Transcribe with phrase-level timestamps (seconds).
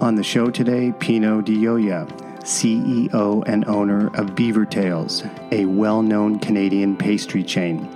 [0.00, 2.06] On the show today, Pino Di Ioia,
[2.42, 7.88] CEO and owner of Beaver Tails, a well known Canadian pastry chain.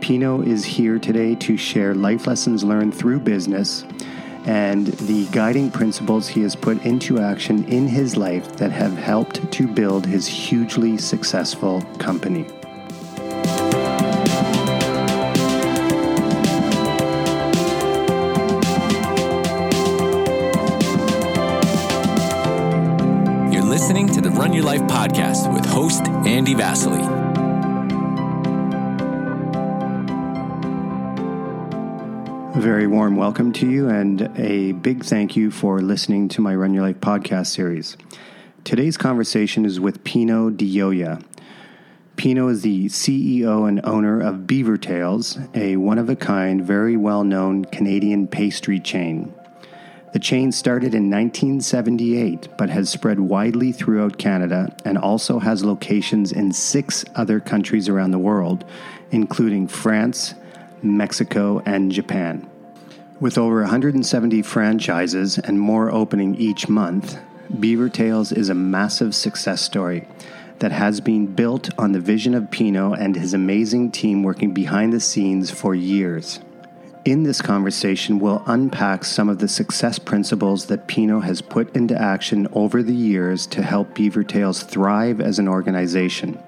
[0.00, 3.84] Pino is here today to share life lessons learned through business
[4.44, 9.50] and the guiding principles he has put into action in his life that have helped
[9.50, 12.46] to build his hugely successful company.
[25.02, 27.00] Podcast with host Andy Vasily.
[32.54, 36.54] A very warm welcome to you and a big thank you for listening to my
[36.54, 37.96] Run Your Life podcast series.
[38.62, 41.20] Today's conversation is with Pino Di Ioia.
[42.14, 46.96] Pino is the CEO and owner of Beaver Tails, a one of a kind, very
[46.96, 49.34] well known Canadian pastry chain.
[50.12, 56.32] The chain started in 1978 but has spread widely throughout Canada and also has locations
[56.32, 58.64] in six other countries around the world,
[59.10, 60.34] including France,
[60.82, 62.46] Mexico, and Japan.
[63.20, 67.18] With over 170 franchises and more opening each month,
[67.58, 70.06] Beaver Tails is a massive success story
[70.58, 74.92] that has been built on the vision of Pino and his amazing team working behind
[74.92, 76.40] the scenes for years.
[77.04, 82.00] In this conversation, we'll unpack some of the success principles that Pino has put into
[82.00, 86.40] action over the years to help Beaver Tails thrive as an organization.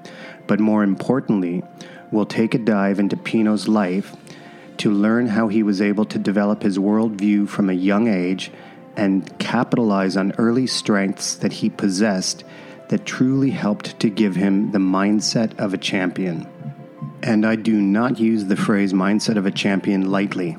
[0.47, 1.65] But more importantly,
[2.13, 4.15] we'll take a dive into Pino's life
[4.77, 8.53] to learn how he was able to develop his worldview from a young age
[8.97, 12.45] and capitalize on early strengths that he possessed
[12.91, 16.47] that truly helped to give him the mindset of a champion.
[17.25, 20.59] And I do not use the phrase mindset of a champion lightly.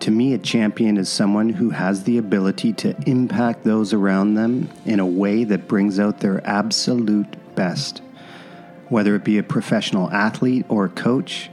[0.00, 4.68] To me, a champion is someone who has the ability to impact those around them
[4.84, 8.02] in a way that brings out their absolute best.
[8.90, 11.48] Whether it be a professional athlete or coach,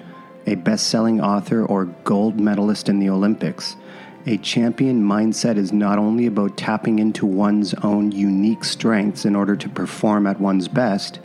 [0.46, 3.78] a best selling author, or gold medalist in the Olympics,
[4.26, 9.56] a champion mindset is not only about tapping into one's own unique strengths in order
[9.56, 11.22] to perform at one's best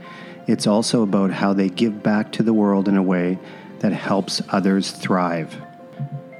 [0.51, 3.39] it's also about how they give back to the world in a way
[3.79, 5.57] that helps others thrive.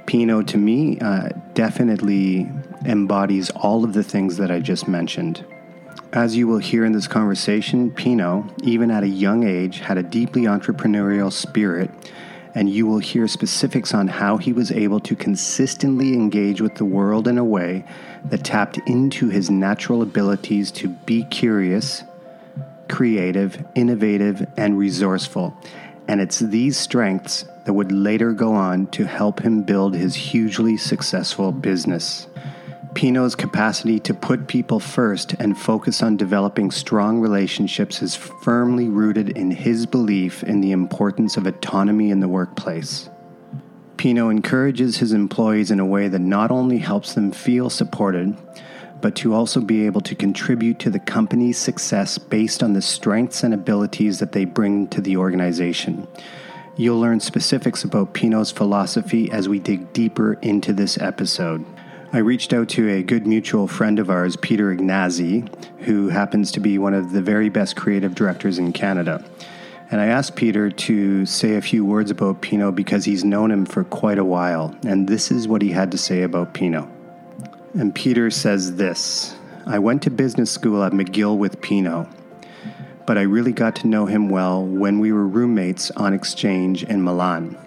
[0.05, 2.49] Pino, to me, uh, definitely
[2.85, 5.45] embodies all of the things that I just mentioned.
[6.11, 10.03] As you will hear in this conversation, Pino, even at a young age, had a
[10.03, 11.89] deeply entrepreneurial spirit,
[12.53, 16.83] and you will hear specifics on how he was able to consistently engage with the
[16.83, 17.85] world in a way
[18.25, 22.03] that tapped into his natural abilities to be curious,
[22.91, 25.57] creative, innovative, and resourceful.
[26.07, 30.77] And it's these strengths that would later go on to help him build his hugely
[30.77, 32.27] successful business.
[32.93, 39.29] Pino's capacity to put people first and focus on developing strong relationships is firmly rooted
[39.29, 43.09] in his belief in the importance of autonomy in the workplace.
[43.95, 48.35] Pino encourages his employees in a way that not only helps them feel supported,
[49.01, 53.43] but to also be able to contribute to the company's success based on the strengths
[53.43, 56.07] and abilities that they bring to the organization.
[56.77, 61.65] You'll learn specifics about Pino's philosophy as we dig deeper into this episode.
[62.13, 65.47] I reached out to a good mutual friend of ours, Peter Ignazi,
[65.79, 69.23] who happens to be one of the very best creative directors in Canada.
[69.91, 73.65] And I asked Peter to say a few words about Pino because he's known him
[73.65, 74.75] for quite a while.
[74.85, 76.89] And this is what he had to say about Pino.
[77.73, 82.09] And Peter says this I went to business school at McGill with Pino,
[83.05, 87.01] but I really got to know him well when we were roommates on exchange in
[87.01, 87.57] Milan.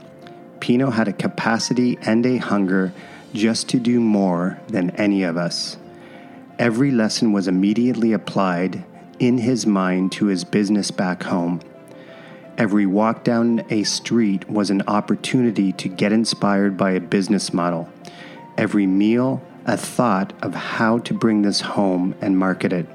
[0.61, 2.93] Pino had a capacity and a hunger
[3.33, 5.77] just to do more than any of us.
[6.59, 8.85] Every lesson was immediately applied
[9.19, 11.61] in his mind to his business back home.
[12.57, 17.89] Every walk down a street was an opportunity to get inspired by a business model.
[18.57, 22.87] Every meal, a thought of how to bring this home and market it.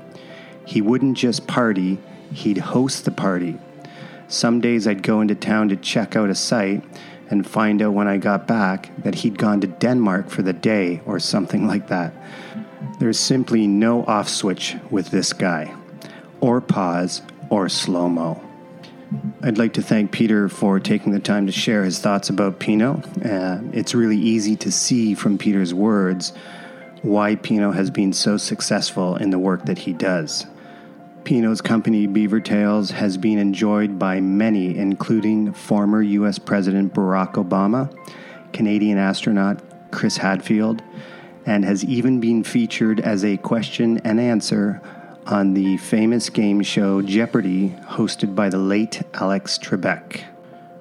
[0.66, 2.00] He wouldn't just party,
[2.32, 3.58] he'd host the party.
[4.28, 6.84] Some days I'd go into town to check out a site
[7.30, 11.02] and find out when I got back that he'd gone to Denmark for the day
[11.06, 12.14] or something like that.
[13.00, 15.74] There's simply no off switch with this guy,
[16.40, 18.42] or pause, or slow mo.
[19.42, 23.02] I'd like to thank Peter for taking the time to share his thoughts about Pino.
[23.26, 26.34] Uh, it's really easy to see from Peter's words
[27.02, 30.46] why Pino has been so successful in the work that he does.
[31.24, 36.40] Pino's company, Beaver Tails, has been enjoyed by many, including former U.S.
[36.40, 37.94] President Barack Obama,
[38.52, 39.62] Canadian astronaut
[39.92, 40.82] Chris Hadfield,
[41.46, 44.82] and has even been featured as a question and answer
[45.26, 50.24] on the famous game show Jeopardy, hosted by the late Alex Trebek.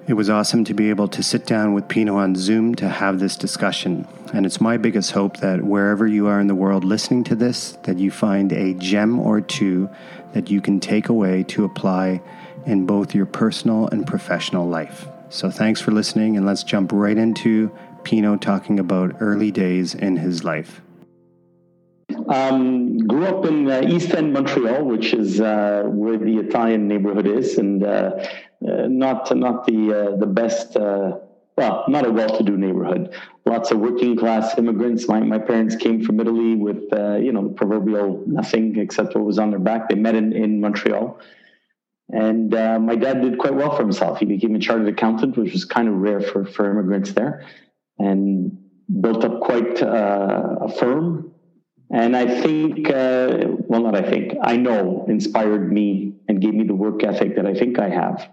[0.06, 3.18] It was awesome to be able to sit down with Pino on Zoom to have
[3.18, 4.08] this discussion.
[4.32, 7.72] And it's my biggest hope that wherever you are in the world listening to this,
[7.84, 9.88] that you find a gem or two
[10.34, 12.20] that you can take away to apply
[12.66, 15.08] in both your personal and professional life.
[15.30, 17.70] So thanks for listening, and let's jump right into
[18.02, 20.80] Pino talking about early days in his life.
[22.28, 27.26] Um, grew up in uh, East End, Montreal, which is uh, where the Italian neighborhood
[27.26, 28.12] is, and uh,
[28.66, 30.76] uh not not the uh, the best.
[31.58, 33.14] Uh, well, not a well-to-do neighborhood.
[33.44, 35.08] Lots of working-class immigrants.
[35.08, 36.84] My, my parents came from Italy with
[37.22, 39.88] you know the proverbial nothing except what was on their back.
[39.88, 41.18] They met in, in Montreal,
[42.10, 44.18] and my dad did quite well for himself.
[44.18, 47.46] He became a chartered accountant, which was kind of rare for for immigrants there,
[47.98, 48.56] and
[49.00, 51.32] built up quite a firm
[51.90, 56.64] and I think, uh, well, not I think, I know inspired me and gave me
[56.64, 58.28] the work ethic that I think I have.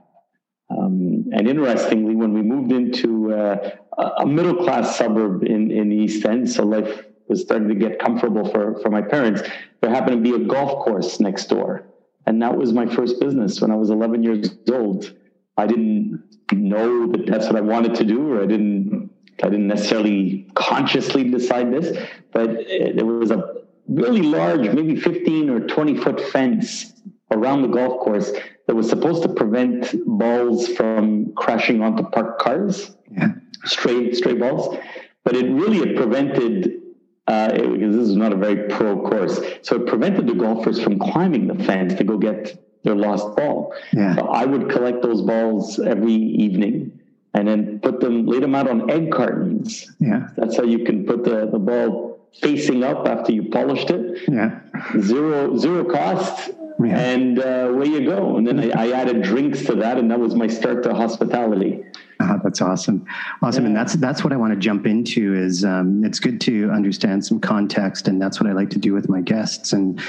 [0.69, 3.69] Um, and interestingly, when we moved into uh,
[4.17, 7.99] a middle class suburb in, in the East End, so life was starting to get
[7.99, 9.41] comfortable for, for my parents,
[9.81, 11.87] there happened to be a golf course next door.
[12.27, 15.15] And that was my first business when I was 11 years old.
[15.57, 19.11] I didn't know that that's what I wanted to do, or I didn't
[19.43, 21.97] I didn't necessarily consciously decide this,
[22.31, 22.49] but
[22.95, 23.55] there was a
[23.87, 26.93] really large, maybe 15 or 20 foot fence
[27.31, 28.31] around the golf course
[28.67, 33.29] that was supposed to prevent balls from crashing onto parked cars, yeah.
[33.65, 34.77] stray stray balls.
[35.23, 36.81] But it really it prevented
[37.27, 40.81] uh, it, because this is not a very pro course, so it prevented the golfers
[40.81, 43.73] from climbing the fence to go get their lost ball.
[43.91, 44.15] Yeah.
[44.15, 46.99] So I would collect those balls every evening
[47.33, 49.91] and then put them, lay them out on egg cartons.
[49.99, 50.27] Yeah.
[50.37, 54.21] That's how you can put the, the ball facing up after you polished it.
[54.29, 54.61] Yeah.
[55.01, 56.51] Zero, zero cost.
[56.83, 56.99] Yeah.
[56.99, 58.37] And uh, away you go.
[58.37, 61.83] And then I, I, added drinks to that, and that was my start to hospitality.
[62.19, 63.05] Uh, that's awesome,
[63.41, 63.67] awesome, yeah.
[63.67, 65.35] and that's that's what I want to jump into.
[65.35, 68.93] Is um, it's good to understand some context, and that's what I like to do
[68.93, 69.71] with my guests.
[69.71, 70.01] And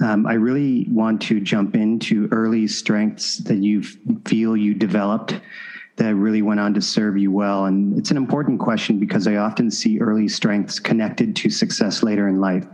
[0.00, 3.82] um, I really want to jump into early strengths that you
[4.24, 5.40] feel you developed
[5.96, 7.66] that really went on to serve you well?
[7.66, 12.28] And it's an important question because I often see early strengths connected to success later
[12.28, 12.64] in life.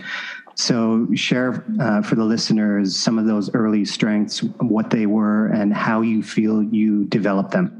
[0.59, 5.73] So, share uh, for the listeners some of those early strengths, what they were, and
[5.73, 7.75] how you feel you developed them.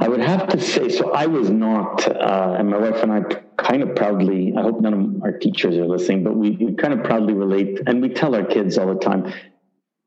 [0.00, 3.22] I would have to say, so I was not, uh, and my wife and I
[3.56, 6.94] kind of proudly, I hope none of our teachers are listening, but we, we kind
[6.94, 9.32] of proudly relate, and we tell our kids all the time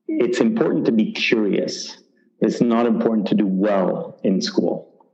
[0.08, 1.98] it's important to be curious
[2.42, 5.06] it's not important to do well in school.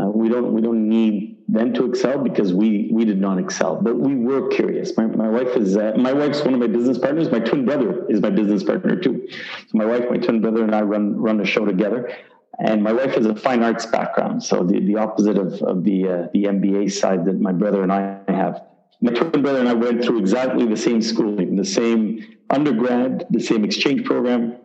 [0.00, 3.76] Uh, we don't we don't need them to excel because we we did not excel,
[3.76, 4.96] but we were curious.
[4.96, 7.30] My, my wife is uh, my wife's one of my business partners.
[7.30, 9.26] My twin brother is my business partner too.
[9.30, 12.12] So my wife, my twin brother, and I run run a show together.
[12.58, 16.08] And my wife has a fine arts background, so the, the opposite of, of the
[16.08, 18.62] uh, the MBA side that my brother and I have.
[19.00, 23.40] My twin brother and I went through exactly the same schooling, the same undergrad, the
[23.40, 24.56] same exchange program,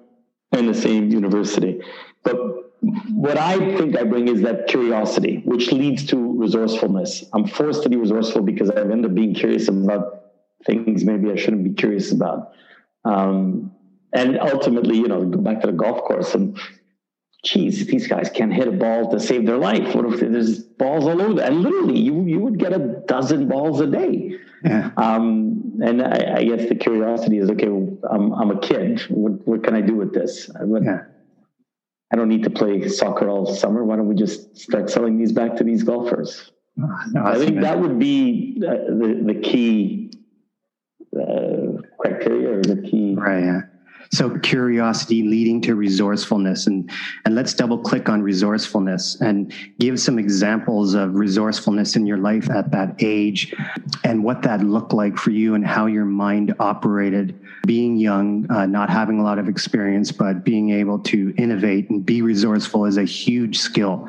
[0.52, 1.82] and the same university.
[2.24, 2.36] But
[3.14, 7.24] what I think I bring is that curiosity, which leads to resourcefulness.
[7.34, 10.22] I'm forced to be resourceful because I end up being curious about
[10.66, 12.54] things maybe I shouldn't be curious about.
[13.04, 13.72] Um,
[14.14, 16.58] and ultimately, you know, go back to the golf course and
[17.44, 19.94] geez, these guys can't hit a ball to save their life.
[19.96, 21.42] What if there's balls all over?
[21.42, 24.38] And literally, you you would get a dozen balls a day.
[24.64, 24.90] Yeah.
[24.98, 27.68] Um, and I, I, guess the curiosity is okay.
[27.68, 29.02] I'm, I'm a kid.
[29.10, 30.50] What, what can I do with this?
[30.60, 31.04] What, yeah.
[32.12, 33.84] I don't need to play soccer all summer.
[33.84, 36.52] Why don't we just start selling these back to these golfers?
[36.78, 40.12] No, I think that would be uh, the the key
[41.18, 43.16] uh, criteria or the key.
[43.16, 43.44] Right.
[43.44, 43.62] Yeah.
[44.12, 46.90] So curiosity leading to resourcefulness, and
[47.26, 52.50] and let's double click on resourcefulness and give some examples of resourcefulness in your life
[52.50, 53.54] at that age,
[54.04, 58.66] and what that looked like for you, and how your mind operated being young, uh,
[58.66, 62.98] not having a lot of experience, but being able to innovate and be resourceful is
[62.98, 64.08] a huge skill.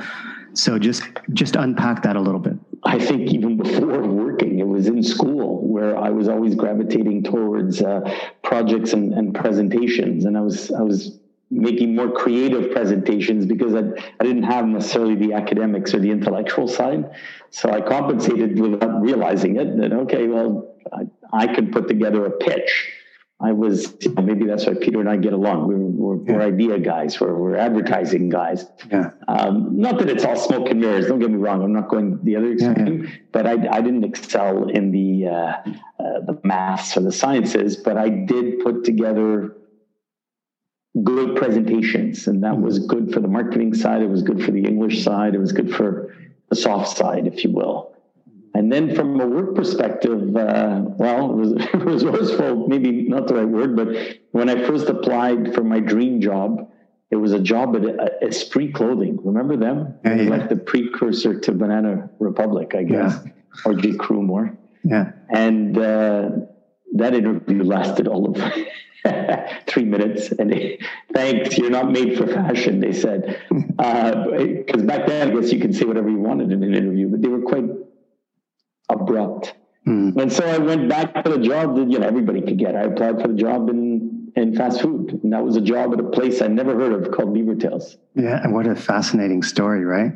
[0.52, 2.54] So just just unpack that a little bit.
[2.84, 5.35] I think even before working, it was in school
[5.76, 8.00] where I was always gravitating towards uh,
[8.42, 11.18] projects and, and, presentations, and I was I was
[11.50, 13.82] making more creative presentations because I,
[14.18, 17.10] I didn't have necessarily the academics or the intellectual side.
[17.50, 21.02] So I compensated without realizing it that okay, well, I,
[21.42, 22.72] I could put together a pitch
[23.38, 25.68] I was maybe that's why Peter and I get along.
[25.68, 26.36] We're, we're, yeah.
[26.36, 27.20] we're idea guys.
[27.20, 28.64] We're, we're advertising guys.
[28.90, 29.10] Yeah.
[29.28, 31.06] Um, not that it's all smoke and mirrors.
[31.06, 31.62] Don't get me wrong.
[31.62, 33.02] I'm not going the other extreme.
[33.02, 33.16] Yeah, yeah.
[33.32, 37.76] But I, I didn't excel in the uh, uh, the maths or the sciences.
[37.76, 39.54] But I did put together
[41.04, 42.62] good presentations, and that mm-hmm.
[42.62, 44.00] was good for the marketing side.
[44.00, 45.34] It was good for the English side.
[45.34, 46.16] It was good for
[46.48, 47.95] the soft side, if you will.
[48.56, 53.48] And then from a work perspective, uh, well, it was resourceful, maybe not the right
[53.48, 53.88] word, but
[54.30, 56.70] when I first applied for my dream job,
[57.10, 59.18] it was a job at Esprit Clothing.
[59.22, 59.98] Remember them?
[60.02, 60.30] Yeah, yeah.
[60.30, 63.32] Like the precursor to Banana Republic, I guess, yeah.
[63.66, 63.92] or J.
[63.92, 64.56] Crew more.
[64.84, 65.12] Yeah.
[65.28, 66.30] And uh,
[66.94, 68.42] that interview lasted all of
[69.66, 70.32] three minutes.
[70.32, 70.78] And they,
[71.12, 73.38] thanks, you're not made for fashion, they said.
[73.50, 77.10] Because uh, back then, I guess you can say whatever you wanted in an interview,
[77.10, 77.64] but they were quite
[78.88, 79.54] abrupt.
[79.86, 80.20] Mm.
[80.20, 82.74] And so I went back to the job that you know everybody could get.
[82.74, 86.00] I applied for the job in in fast food, and that was a job at
[86.00, 87.96] a place I never heard of called Beaver Tails.
[88.14, 90.12] Yeah, and what a fascinating story, right?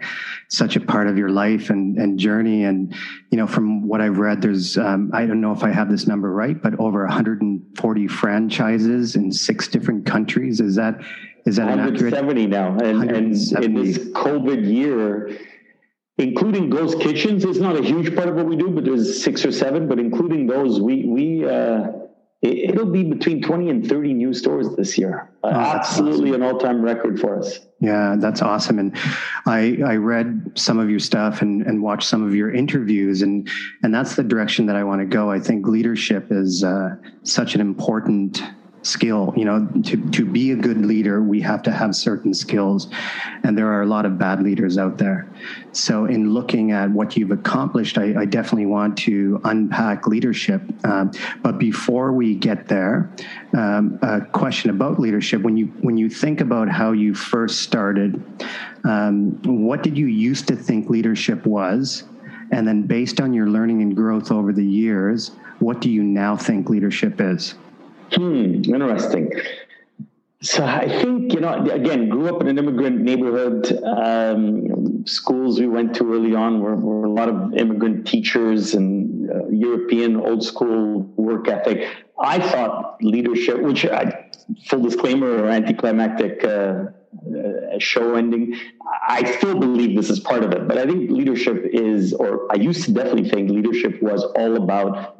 [0.49, 2.93] Such a part of your life and and journey, and
[3.31, 6.09] you know, from what I've read, there's um, I don't know if I have this
[6.09, 10.61] number right, but over 140 franchises in six different countries.
[10.61, 11.00] Is that
[11.47, 13.33] is that 170 now, and, and
[13.65, 15.31] in this COVID year
[16.21, 19.45] including ghost kitchens is not a huge part of what we do, but there's six
[19.45, 19.89] or seven.
[19.89, 21.93] But including those, we we uh,
[22.43, 25.31] it, will be between twenty and thirty new stores this year.
[25.43, 26.43] Uh, oh, absolutely awesome.
[26.43, 27.61] an all time record for us.
[27.81, 28.79] Yeah, that's awesome.
[28.79, 28.97] And
[29.47, 33.49] I I read some of your stuff and and watched some of your interviews, and
[33.83, 35.31] and that's the direction that I want to go.
[35.31, 38.43] I think leadership is uh, such an important
[38.82, 42.88] skill you know to to be a good leader we have to have certain skills.
[43.42, 45.28] And there are a lot of bad leaders out there.
[45.72, 50.62] So in looking at what you've accomplished i, I definitely want to unpack leadership.
[50.84, 53.10] Um, but before we get there
[53.56, 55.42] um, a question about leadership.
[55.42, 58.22] When you when you think about how you first started
[58.84, 62.04] um, what did you used to think leadership was?
[62.52, 66.37] And then based on your learning and growth over the years what do you now
[66.37, 67.54] think leadership is
[68.12, 69.33] Hmm, interesting.
[70.43, 73.71] So I think you know again grew up in an immigrant neighborhood.
[73.85, 79.31] Um, schools we went to early on were, were a lot of immigrant teachers and
[79.31, 81.88] uh, European old school work ethic.
[82.19, 84.31] I thought leadership, which I,
[84.67, 88.57] full disclaimer or anticlimactic uh, uh, show ending,
[89.09, 90.67] I still believe this is part of it.
[90.67, 95.17] But I think leadership is, or I used to definitely think leadership was all about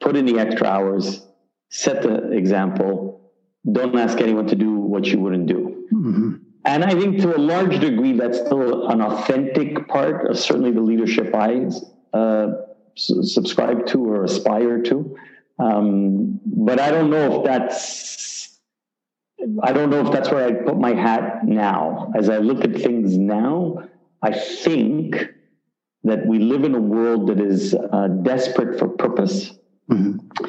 [0.00, 1.26] put in the extra hours,
[1.70, 3.32] set the example.
[3.70, 5.86] Don't ask anyone to do what you wouldn't do.
[5.92, 6.34] Mm-hmm.
[6.64, 10.80] And I think to a large degree, that's still an authentic part of certainly the
[10.80, 11.68] leadership I
[12.12, 12.48] uh,
[12.94, 15.16] subscribe to or aspire to.
[15.58, 18.58] Um, but I don't know if that's,
[19.62, 22.12] I don't know if that's where I put my hat now.
[22.16, 23.88] As I look at things now,
[24.22, 25.16] I think
[26.04, 29.52] that we live in a world that is uh, desperate for purpose.
[29.90, 30.44] Mm-hmm.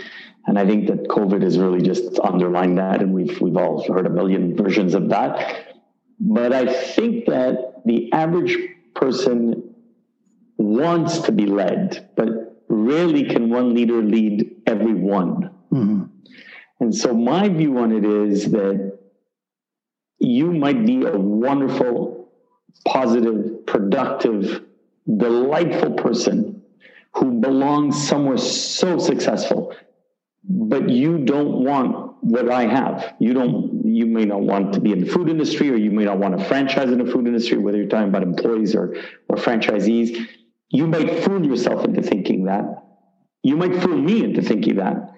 [0.50, 4.08] And I think that COVID has really just underlined that, and we've we've all heard
[4.08, 5.76] a million versions of that.
[6.20, 8.58] But I think that the average
[8.96, 9.76] person
[10.58, 15.52] wants to be led, but rarely can one leader lead everyone.
[15.72, 16.06] Mm-hmm.
[16.80, 18.98] And so my view on it is that
[20.18, 22.32] you might be a wonderful,
[22.88, 24.64] positive, productive,
[25.06, 26.64] delightful person
[27.14, 29.76] who belongs somewhere so successful
[30.44, 33.16] but you don't want what I have.
[33.20, 33.86] You don't.
[33.86, 36.38] You may not want to be in the food industry, or you may not want
[36.38, 37.58] to franchise in the food industry.
[37.58, 38.96] Whether you're talking about employees or
[39.28, 40.28] or franchisees,
[40.70, 42.84] you might fool yourself into thinking that.
[43.44, 45.14] You might fool me into thinking that.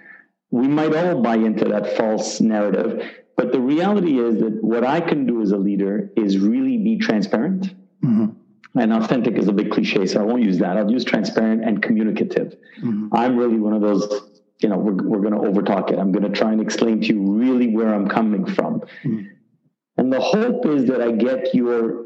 [0.50, 3.10] We might all buy into that false narrative.
[3.38, 6.98] But the reality is that what I can do as a leader is really be
[6.98, 7.74] transparent.
[8.04, 8.80] Mm-hmm.
[8.80, 10.78] And authentic is a big cliche, so I won't use that.
[10.78, 12.56] I'll use transparent and communicative.
[12.82, 13.10] Mm-hmm.
[13.14, 14.31] I'm really one of those
[14.62, 16.00] you know, we're, we're going to overtalk it.
[16.00, 18.82] I'm going to try and explain to you really where I'm coming from.
[19.04, 19.30] Mm.
[19.98, 22.06] And the hope is that I get your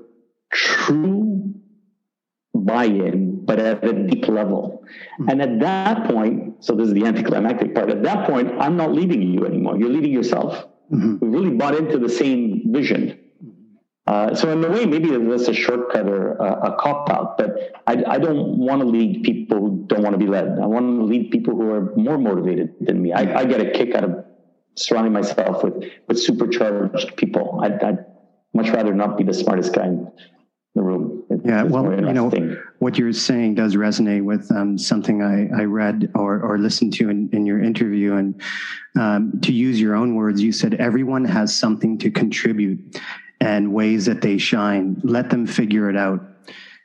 [0.51, 1.53] true
[2.53, 4.83] buy in, but at a deep level.
[5.19, 5.31] Mm.
[5.31, 8.93] And at that point, so this is the anticlimactic part, at that point, I'm not
[8.93, 9.77] leading you anymore.
[9.77, 10.65] You're leading yourself.
[10.91, 11.17] Mm-hmm.
[11.19, 13.19] We really bought into the same vision.
[14.07, 17.71] Uh, so in a way, maybe that's a shortcut or a, a cop out, but
[17.87, 20.59] I, I don't want to lead people who don't want to be led.
[20.59, 23.13] I want to lead people who are more motivated than me.
[23.13, 24.25] I, I get a kick out of
[24.75, 27.59] surrounding myself with, with supercharged people.
[27.63, 28.05] I'd, I'd,
[28.53, 30.11] much rather not be the smartest guy in
[30.75, 31.23] the room.
[31.29, 32.29] It, Yeah, well, you know,
[32.79, 37.09] what you're saying does resonate with um, something I, I read or, or listened to
[37.09, 38.13] in, in your interview.
[38.13, 38.41] And
[38.99, 43.01] um, to use your own words, you said everyone has something to contribute
[43.39, 44.99] and ways that they shine.
[45.03, 46.23] Let them figure it out.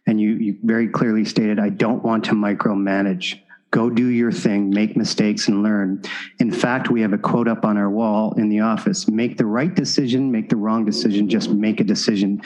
[0.07, 3.41] And you, you very clearly stated, I don't want to micromanage.
[3.73, 6.03] Go do your thing, make mistakes, and learn.
[6.41, 9.47] In fact, we have a quote up on our wall in the office make the
[9.47, 12.43] right decision, make the wrong decision, just make a decision.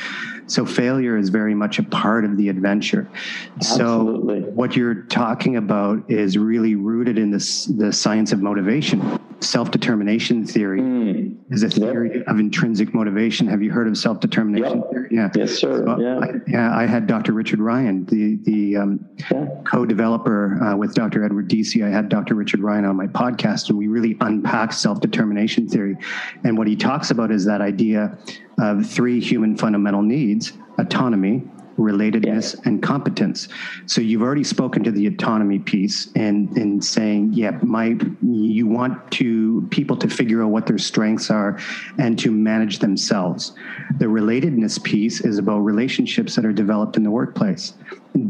[0.47, 3.09] So, failure is very much a part of the adventure.
[3.57, 4.43] Absolutely.
[4.43, 9.19] So, what you're talking about is really rooted in this, the science of motivation.
[9.41, 11.37] Self determination theory mm.
[11.51, 12.29] is a theory yep.
[12.29, 13.47] of intrinsic motivation.
[13.47, 14.91] Have you heard of self determination yep.
[14.91, 15.09] theory?
[15.11, 15.31] Yeah.
[15.35, 15.85] Yes, sir.
[15.85, 16.19] So yeah.
[16.19, 16.77] I, yeah.
[16.77, 17.33] I had Dr.
[17.33, 19.47] Richard Ryan, the, the um, yeah.
[19.65, 21.14] co developer uh, with Dr.
[21.15, 21.25] Dr.
[21.25, 22.35] Edward Deci, I had Dr.
[22.35, 25.97] Richard Ryan on my podcast, and we really unpacked self determination theory.
[26.43, 28.19] And what he talks about is that idea
[28.59, 31.45] of three human fundamental needs autonomy,
[31.79, 33.47] relatedness and competence.
[33.87, 39.13] So you've already spoken to the autonomy piece and in saying, yeah, my you want
[39.13, 41.61] to people to figure out what their strengths are
[41.97, 43.53] and to manage themselves.
[43.99, 47.75] The relatedness piece is about relationships that are developed in the workplace.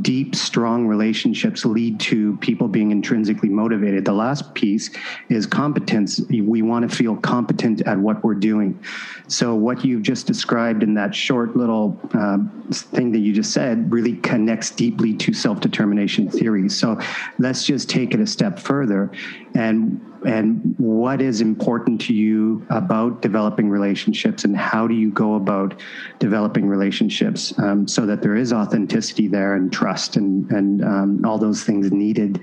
[0.00, 4.04] Deep, strong relationships lead to people being intrinsically motivated.
[4.04, 4.90] The last piece
[5.28, 6.20] is competence.
[6.30, 8.82] We want to feel competent at what we're doing.
[9.28, 12.38] So, what you've just described in that short little uh,
[12.70, 16.68] thing that you just said really connects deeply to self determination theory.
[16.68, 16.98] So
[17.38, 19.10] let's just take it a step further.
[19.54, 25.34] And, and what is important to you about developing relationships and how do you go
[25.34, 25.80] about
[26.18, 31.38] developing relationships um, so that there is authenticity there and trust and, and um, all
[31.38, 32.40] those things needed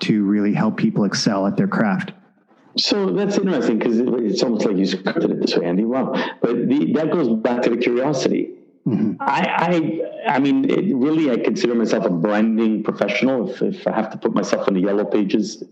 [0.00, 2.12] to really help people excel at their craft?
[2.76, 5.84] So that's interesting because it's almost like you scripted it this way, Andy.
[5.84, 6.12] Wow.
[6.40, 8.58] But the, that goes back to the curiosity
[8.88, 9.20] Mm-hmm.
[9.20, 13.50] I, I, I mean, it, really, I consider myself a branding professional.
[13.50, 15.62] If, if I have to put myself in the yellow pages,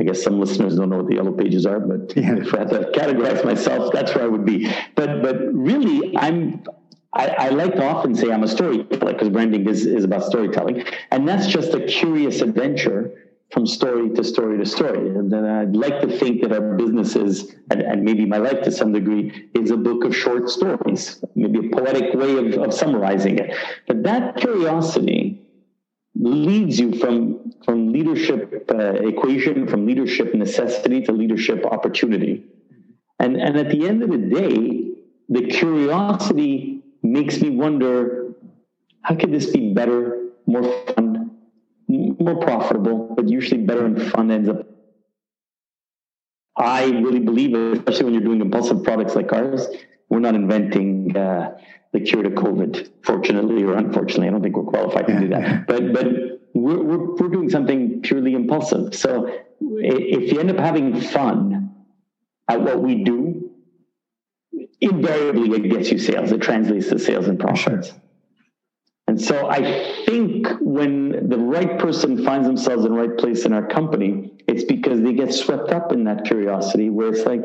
[0.00, 2.36] I guess some listeners don't know what the yellow pages are, but yeah.
[2.38, 4.72] if I had to categorize myself, that's where I would be.
[4.94, 6.64] But, but really, I'm.
[7.12, 10.84] I, I like to often say I'm a storyteller because branding is, is about storytelling,
[11.10, 15.08] and that's just a curious adventure from story to story to story.
[15.08, 18.70] And then I'd like to think that our businesses, and, and, maybe my life to
[18.70, 23.38] some degree, is a book of short stories, maybe a poetic way of, of summarizing
[23.38, 23.56] it.
[23.88, 25.29] But that curiosity
[26.14, 32.44] leads you from, from leadership uh, equation, from leadership necessity to leadership opportunity.
[33.18, 34.92] And, and at the end of the day,
[35.28, 38.34] the curiosity makes me wonder
[39.02, 41.30] how could this be better, more fun,
[41.88, 44.66] more profitable, but usually better and fun ends up.
[46.56, 49.66] I really believe, especially when you're doing impulsive products like ours,
[50.08, 51.56] we're not inventing uh,
[51.92, 52.90] the cure to COVID.
[53.02, 55.66] Fortunately or unfortunately, I don't think we're qualified to do that.
[55.66, 56.06] But but
[56.54, 58.94] we're, we're, we're doing something purely impulsive.
[58.94, 61.74] So if you end up having fun
[62.48, 63.50] at what we do,
[64.80, 66.32] invariably it gets you sales.
[66.32, 67.88] It translates to sales and profits.
[67.88, 67.96] Sure.
[69.06, 73.52] And so I think when the right person finds themselves in the right place in
[73.52, 77.44] our company, it's because they get swept up in that curiosity where it's like,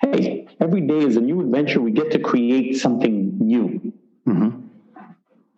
[0.00, 1.80] hey, every day is a new adventure.
[1.80, 3.92] We get to create something new.
[4.26, 4.60] Mm-hmm.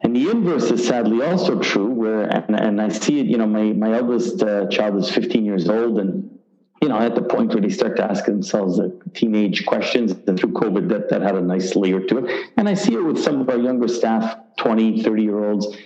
[0.03, 3.47] And the inverse is sadly also true, where, and, and I see it, you know,
[3.47, 6.37] my, my eldest uh, child is 15 years old and
[6.83, 10.39] you know, at the point where they start to ask themselves the teenage questions, and
[10.39, 12.51] through COVID, that, that had a nice layer to it.
[12.57, 15.77] And I see it with some of our younger staff, 20, 30 year olds.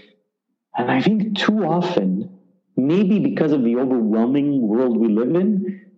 [0.77, 2.39] And I think too often,
[2.77, 5.91] maybe because of the overwhelming world we live in,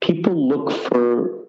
[0.00, 1.47] people look for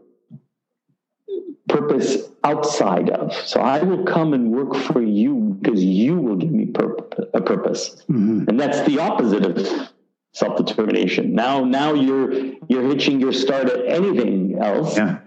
[1.79, 3.33] purpose outside of.
[3.33, 7.41] So I will come and work for you because you will give me purpose, a
[7.41, 7.95] purpose.
[8.09, 8.45] Mm-hmm.
[8.47, 9.89] And that's the opposite of
[10.33, 11.33] self-determination.
[11.33, 12.31] Now, now you're
[12.67, 14.97] you're hitching your start at anything else.
[14.97, 15.19] Yeah.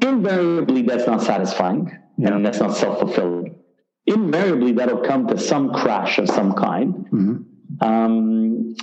[0.00, 2.34] Invariably, that's not satisfying, yeah.
[2.34, 3.54] and that's not self-fulfilling.
[4.06, 7.36] Invariably, that'll come to some crash of some kind, mm-hmm.
[7.80, 8.74] um,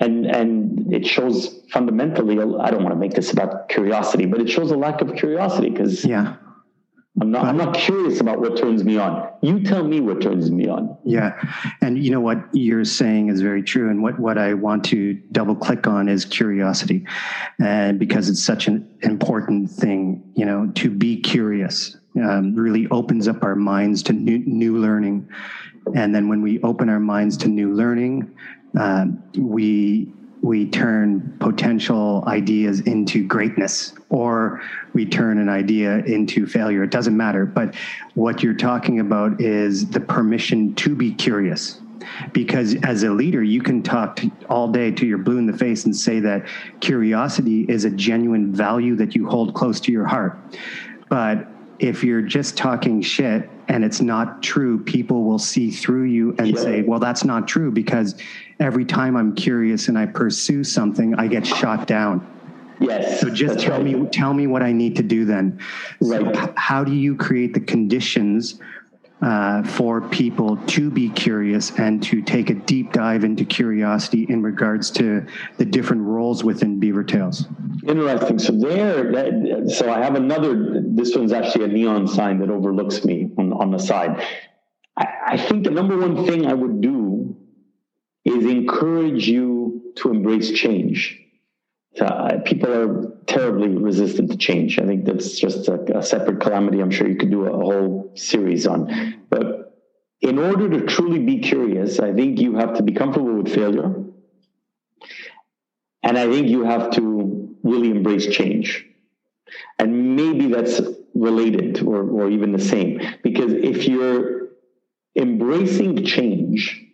[0.00, 2.34] and and it shows fundamentally.
[2.38, 5.70] I don't want to make this about curiosity, but it shows a lack of curiosity
[5.70, 6.36] because yeah
[7.18, 9.30] I'm not, I'm not curious about what turns me on.
[9.40, 10.98] You tell me what turns me on.
[11.02, 11.32] Yeah.
[11.80, 13.88] And you know what you're saying is very true.
[13.88, 17.06] And what, what I want to double click on is curiosity.
[17.58, 23.28] And because it's such an important thing, you know, to be curious um, really opens
[23.28, 25.26] up our minds to new, new learning.
[25.94, 28.30] And then when we open our minds to new learning,
[28.76, 30.08] um, we
[30.42, 34.60] we turn potential ideas into greatness or
[34.92, 36.84] we turn an idea into failure.
[36.84, 37.46] It doesn't matter.
[37.46, 37.74] But
[38.14, 41.80] what you're talking about is the permission to be curious.
[42.32, 45.56] Because as a leader, you can talk to, all day to your blue in the
[45.56, 46.46] face and say that
[46.80, 50.38] curiosity is a genuine value that you hold close to your heart.
[51.08, 56.36] But if you're just talking shit and it's not true, people will see through you
[56.38, 56.60] and yeah.
[56.60, 58.14] say, well, that's not true because
[58.58, 62.32] every time I'm curious and I pursue something, I get shot down.
[62.80, 63.20] Yes.
[63.20, 63.98] So just tell right.
[63.98, 65.60] me tell me what I need to do then.
[66.00, 66.34] Right.
[66.34, 68.60] So how do you create the conditions
[69.22, 74.42] uh, for people to be curious and to take a deep dive into curiosity in
[74.42, 77.46] regards to the different roles within Beaver Tails?
[77.86, 78.38] Interesting.
[78.38, 80.82] So there, so I have another.
[80.84, 84.22] This one's actually a neon sign that overlooks me on, on the side.
[84.98, 87.15] I, I think the number one thing I would do
[88.26, 91.22] is encourage you to embrace change.
[92.00, 94.78] Uh, people are terribly resistant to change.
[94.78, 96.80] I think that's just a, a, separate calamity.
[96.80, 99.22] I'm sure you could do a whole series on.
[99.30, 99.80] But
[100.20, 103.94] in order to truly be curious, I think you have to be comfortable with failure.
[106.02, 108.84] And I think you have to really embrace change.
[109.78, 110.80] And maybe that's
[111.14, 113.00] related or, or even the same.
[113.22, 114.48] Because if you're
[115.14, 116.86] embracing change,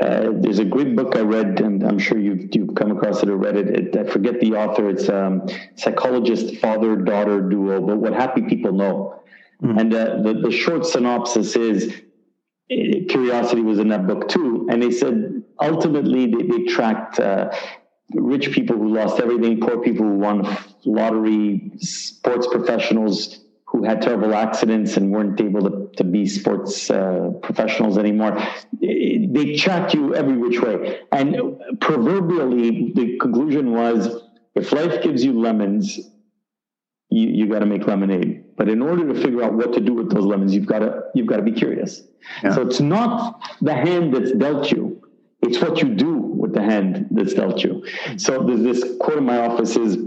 [0.00, 3.28] uh, there's a great book I read, and I'm sure you've you've come across it
[3.28, 3.68] or read it.
[3.68, 4.88] it I forget the author.
[4.90, 9.22] It's um, psychologist father daughter duo, but what happy people know.
[9.62, 9.78] Mm-hmm.
[9.78, 11.94] And uh, the the short synopsis is
[12.72, 12.74] uh,
[13.08, 17.20] curiosity was in that book too, and they said ultimately they, they tracked.
[17.20, 17.50] Uh,
[18.12, 20.46] rich people who lost everything, poor people who won
[20.84, 23.43] lottery, sports professionals
[23.74, 28.40] who had terrible accidents and weren't able to, to be sports uh, professionals anymore.
[28.80, 31.00] They check you every which way.
[31.10, 34.22] And proverbially, the conclusion was
[34.54, 35.98] if life gives you lemons,
[37.10, 38.44] you, you got to make lemonade.
[38.56, 41.02] But in order to figure out what to do with those lemons, you've got to
[41.16, 42.00] you've got to be curious.
[42.44, 42.54] Yeah.
[42.54, 45.02] So it's not the hand that's dealt you;
[45.42, 47.84] it's what you do with the hand that's dealt you.
[48.18, 49.98] So there's this quote in my office is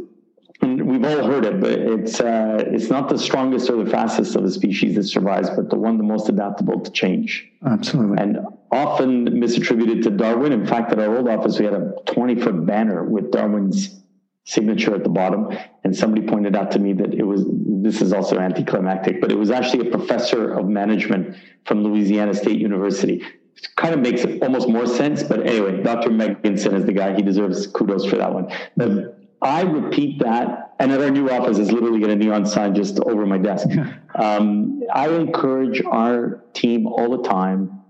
[0.61, 4.35] and we've all heard it, but it's uh, it's not the strongest or the fastest
[4.35, 7.47] of the species that survives, but the one the most adaptable to change.
[7.65, 8.17] Absolutely.
[8.17, 8.39] And
[8.71, 10.51] often misattributed to Darwin.
[10.51, 14.01] In fact, at our old office, we had a 20 foot banner with Darwin's
[14.47, 15.49] signature at the bottom.
[15.83, 19.37] And somebody pointed out to me that it was, this is also anticlimactic, but it
[19.37, 23.23] was actually a professor of management from Louisiana State University.
[23.57, 25.21] It kind of makes almost more sense.
[25.21, 26.09] But anyway, Dr.
[26.09, 27.13] Megginson is the guy.
[27.13, 28.49] He deserves kudos for that one.
[28.77, 32.75] The, I repeat that, and at our new office is literally got a neon sign
[32.75, 33.67] just over my desk.
[34.17, 37.81] Um, I encourage our team all the time: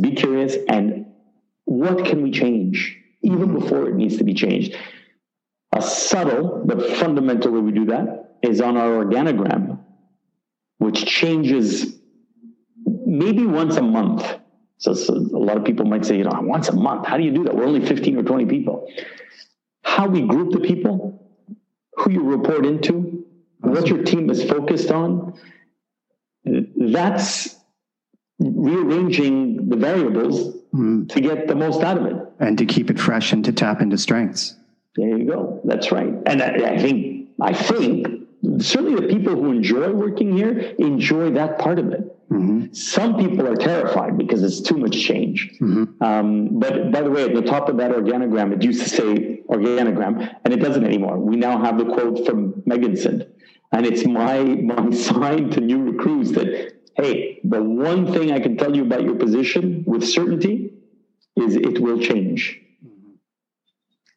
[0.00, 1.06] be curious and
[1.66, 4.74] what can we change, even before it needs to be changed.
[5.72, 9.78] A subtle but fundamental way we do that is on our organogram,
[10.78, 11.96] which changes
[12.84, 14.26] maybe once a month.
[14.78, 17.06] So, so a lot of people might say, you know, once a month.
[17.06, 17.54] How do you do that?
[17.54, 18.88] We're only 15 or 20 people
[19.96, 21.26] how we group the people,
[21.94, 23.24] who you report into,
[23.60, 25.32] what your team is focused on.
[26.44, 27.56] That's
[28.38, 31.08] rearranging the variables mm.
[31.08, 32.16] to get the most out of it.
[32.38, 34.54] And to keep it fresh and to tap into strengths.
[34.96, 35.62] There you go.
[35.64, 36.12] That's right.
[36.26, 38.06] And I, I think, I think
[38.58, 42.15] certainly the people who enjoy working here enjoy that part of it.
[42.30, 42.72] Mm-hmm.
[42.72, 45.52] Some people are terrified because it's too much change.
[45.60, 46.02] Mm-hmm.
[46.02, 49.42] Um, but by the way, at the top of that organogram, it used to say
[49.48, 51.18] organogram, and it doesn't anymore.
[51.18, 53.28] We now have the quote from Megginson,
[53.70, 58.56] and it's my my sign to new recruits that hey, the one thing I can
[58.56, 60.72] tell you about your position with certainty
[61.36, 62.60] is it will change.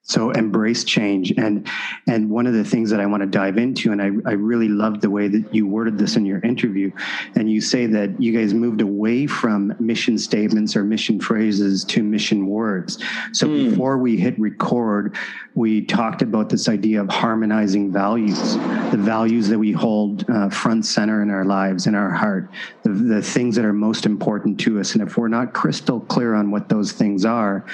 [0.03, 1.31] So embrace change.
[1.37, 1.67] And
[2.07, 4.67] and one of the things that I want to dive into, and I, I really
[4.67, 6.91] loved the way that you worded this in your interview.
[7.35, 12.01] And you say that you guys moved away from mission statements or mission phrases to
[12.01, 12.97] mission words.
[13.33, 13.69] So mm.
[13.69, 15.15] before we hit record,
[15.53, 18.53] we talked about this idea of harmonizing values,
[18.91, 22.49] the values that we hold uh, front center in our lives, in our heart,
[22.83, 24.93] the, the things that are most important to us.
[24.93, 27.65] And if we're not crystal clear on what those things are,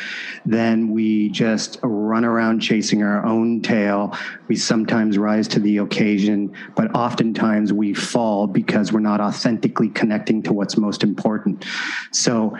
[0.45, 1.79] then we just
[2.15, 4.17] run around chasing our own tail.
[4.47, 10.41] We sometimes rise to the occasion, but oftentimes we fall because we're not authentically connecting
[10.43, 11.65] to what's most important.
[12.12, 12.58] So,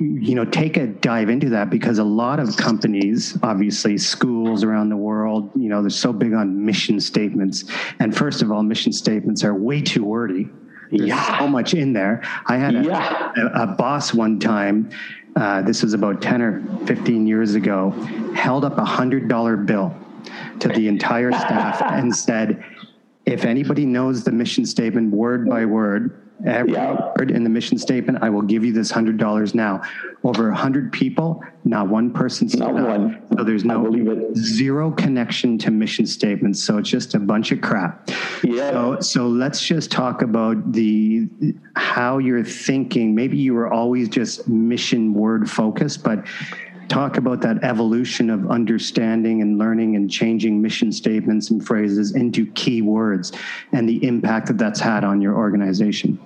[0.00, 4.88] you know, take a dive into that because a lot of companies, obviously schools around
[4.88, 7.64] the world, you know, they're so big on mission statements.
[8.00, 10.48] And first of all, mission statements are way too wordy.
[10.90, 11.38] There's yeah.
[11.38, 12.22] so much in there.
[12.46, 13.32] I had a, yeah.
[13.36, 14.90] a, a boss one time
[15.36, 17.90] uh, this was about 10 or 15 years ago,
[18.34, 19.94] held up a $100 bill
[20.60, 22.64] to the entire staff and said,
[23.26, 27.12] if anybody knows the mission statement word by word, Yeah.
[27.18, 29.82] word in the mission statement, I will give you this hundred dollars now.
[30.24, 32.98] Over a hundred people, not one person stood Not up.
[32.98, 33.22] one.
[33.36, 33.94] So there's no
[34.34, 36.64] zero connection to mission statements.
[36.64, 38.10] So it's just a bunch of crap.
[38.42, 38.70] Yeah.
[38.70, 41.28] So, so let's just talk about the
[41.76, 43.14] how you're thinking.
[43.14, 46.26] Maybe you were always just mission word focused, but
[46.88, 52.46] talk about that evolution of understanding and learning and changing mission statements and phrases into
[52.52, 53.32] key words
[53.72, 56.18] and the impact that that's had on your organization.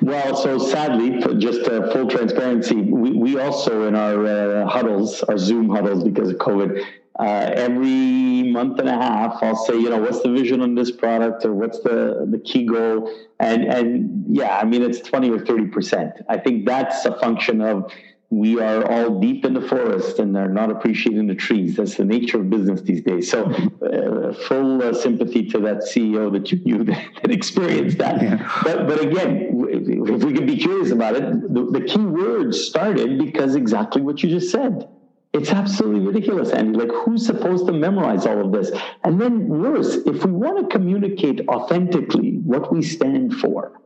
[0.00, 5.38] Well, so sadly, just uh, full transparency, we, we also in our uh, huddles, our
[5.38, 6.84] Zoom huddles because of COVID,
[7.18, 10.92] uh, every month and a half, I'll say, you know, what's the vision on this
[10.92, 13.12] product or what's the, the key goal?
[13.40, 16.22] And, and yeah, I mean, it's 20 or 30%.
[16.28, 17.90] I think that's a function of
[18.30, 21.76] we are all deep in the forest and are not appreciating the trees.
[21.76, 23.30] That's the nature of business these days.
[23.30, 28.22] So, uh, full uh, sympathy to that CEO that you knew that, that experienced that.
[28.22, 28.60] Yeah.
[28.62, 33.18] But, but again, if we can be curious about it, the, the key words started
[33.18, 34.88] because exactly what you just said.
[35.32, 36.78] It's absolutely ridiculous, Andy.
[36.78, 38.70] Like, who's supposed to memorize all of this?
[39.04, 43.80] And then, worse, if we want to communicate authentically what we stand for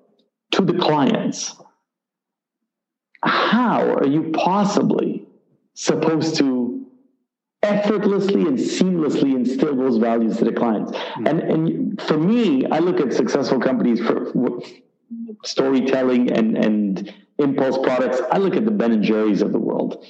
[0.53, 1.57] to the clients,
[3.23, 5.27] how are you possibly
[5.75, 6.87] supposed to
[7.63, 10.93] effortlessly and seamlessly instill those values to the clients?
[10.97, 11.27] Hmm.
[11.27, 14.33] And and for me, I look at successful companies for
[15.45, 18.21] storytelling and and impulse products.
[18.31, 20.05] I look at the Ben and Jerry's of the world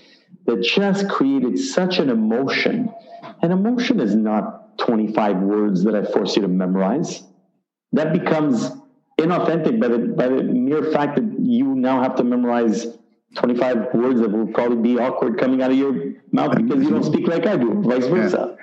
[0.46, 2.92] that just created such an emotion.
[3.42, 7.22] And emotion is not 25 words that I force you to memorize.
[7.92, 8.70] That becomes
[9.18, 12.87] inauthentic by the by the mere fact that you now have to memorize
[13.35, 17.05] 25 words that will probably be awkward coming out of your mouth because you don't
[17.05, 18.57] speak like I do, vice versa.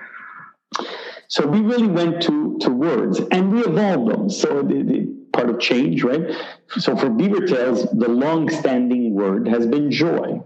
[1.28, 4.30] So we really went to to words and we evolved them.
[4.30, 6.36] So the, the part of change, right?
[6.78, 10.42] So for Beaver Tails, the long-standing word has been joy.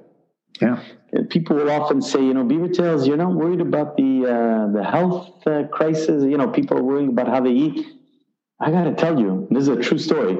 [0.62, 0.84] Yeah.
[1.30, 4.84] People will often say, you know, Beaver Tails, you're not worried about the uh, the
[4.84, 6.24] health uh, crisis.
[6.24, 7.86] You know, people are worrying about how they eat.
[8.60, 10.38] I got to tell you, this is a true story.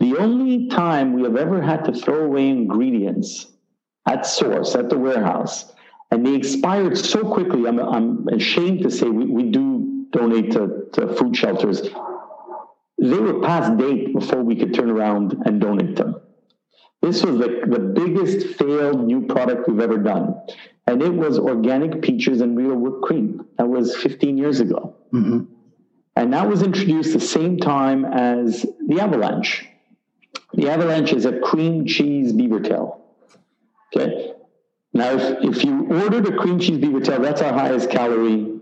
[0.00, 3.46] The only time we have ever had to throw away ingredients
[4.06, 5.72] at source, at the warehouse,
[6.10, 10.86] and they expired so quickly, I'm, I'm ashamed to say we, we do donate to,
[10.94, 11.82] to food shelters.
[12.98, 16.20] They were past date before we could turn around and donate them.
[17.02, 20.34] This was the, the biggest failed new product we've ever done.
[20.86, 23.46] And it was organic peaches and real whipped cream.
[23.58, 24.96] That was 15 years ago.
[25.10, 25.44] hmm
[26.16, 29.66] And that was introduced the same time as the avalanche.
[30.54, 33.04] The avalanche is a cream cheese beaver tail.
[33.94, 34.32] Okay.
[34.92, 38.60] Now, if, if you ordered a cream cheese beaver tail, that's our highest calorie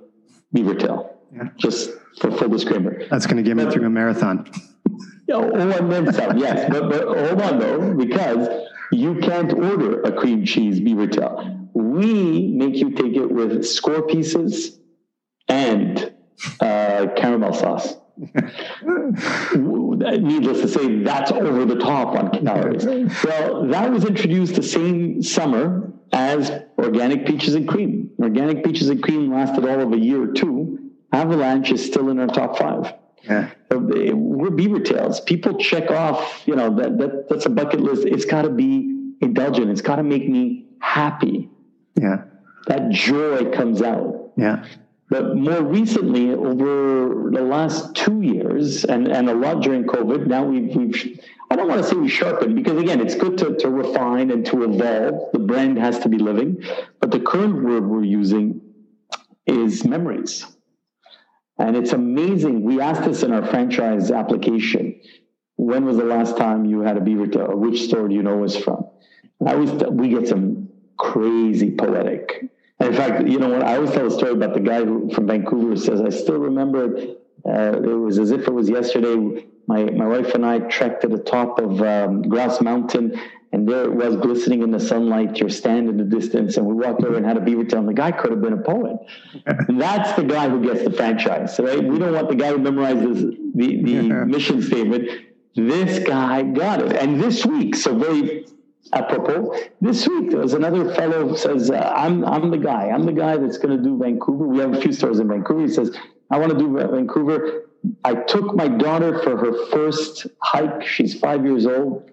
[0.52, 1.18] beaver tail.
[1.34, 1.48] Yeah.
[1.56, 3.06] Just for full disclaimer.
[3.08, 4.50] That's going to get me through a marathon.
[5.30, 6.70] Oh, oh, and then some, yes.
[6.70, 8.48] But, but hold on though, because
[8.92, 11.68] you can't order a cream cheese beaver tail.
[11.74, 14.78] We make you take it with Skor pieces
[15.48, 16.14] and
[16.60, 17.94] uh, caramel sauce.
[19.54, 22.84] Needless to say, that's over the top on calories.
[22.84, 28.10] Well, that was introduced the same summer as organic peaches and cream.
[28.18, 30.90] Organic peaches and cream lasted all of a year or two.
[31.12, 32.94] Avalanche is still in our top five.
[33.22, 33.50] Yeah.
[33.70, 35.20] Eh, we're beaver tails.
[35.20, 38.04] People check off, you know, that, that that's a bucket list.
[38.04, 39.70] It's got to be indulgent.
[39.70, 41.50] It's got to make me happy.
[41.94, 42.24] Yeah.
[42.66, 44.32] That joy comes out.
[44.36, 44.64] Yeah.
[45.10, 50.44] But more recently, over the last two years, and, and a lot during COVID, now
[50.44, 53.70] we've, we've I don't want to say we sharpened because again, it's good to, to
[53.70, 55.32] refine and to evolve.
[55.32, 56.62] The brand has to be living.
[57.00, 58.60] But the current word we're using
[59.46, 60.46] is memories.
[61.58, 62.62] And it's amazing.
[62.62, 65.00] We asked this in our franchise application.
[65.56, 67.46] When was the last time you had a beaver tail?
[67.50, 68.86] Or which store do you know it's from?
[69.44, 70.68] I always, we get some
[70.98, 72.50] crazy poetic.
[72.80, 73.62] In fact, you know what?
[73.62, 76.38] I always tell a story about the guy who, from Vancouver who says, I still
[76.38, 76.96] remember
[77.48, 79.46] uh, it was as if it was yesterday.
[79.66, 83.20] My, my wife and I trekked to the top of um, Grouse Mountain,
[83.52, 86.56] and there it was glistening in the sunlight, your stand in the distance.
[86.56, 88.52] And we walked over and had a beaver tail, and the guy could have been
[88.52, 88.96] a poet.
[89.46, 91.82] and that's the guy who gets the franchise, right?
[91.82, 95.10] We don't want the guy who memorizes the, the mission statement.
[95.54, 96.92] This guy got it.
[96.96, 98.46] And this week, so very
[98.92, 102.88] apropos, this week there was another fellow says, uh, I'm, I'm the guy.
[102.88, 104.46] I'm the guy that's going to do Vancouver.
[104.46, 105.62] We have a few stores in Vancouver.
[105.62, 105.96] He says,
[106.30, 107.64] I want to do Vancouver.
[108.04, 110.84] I took my daughter for her first hike.
[110.86, 112.10] She's five years old.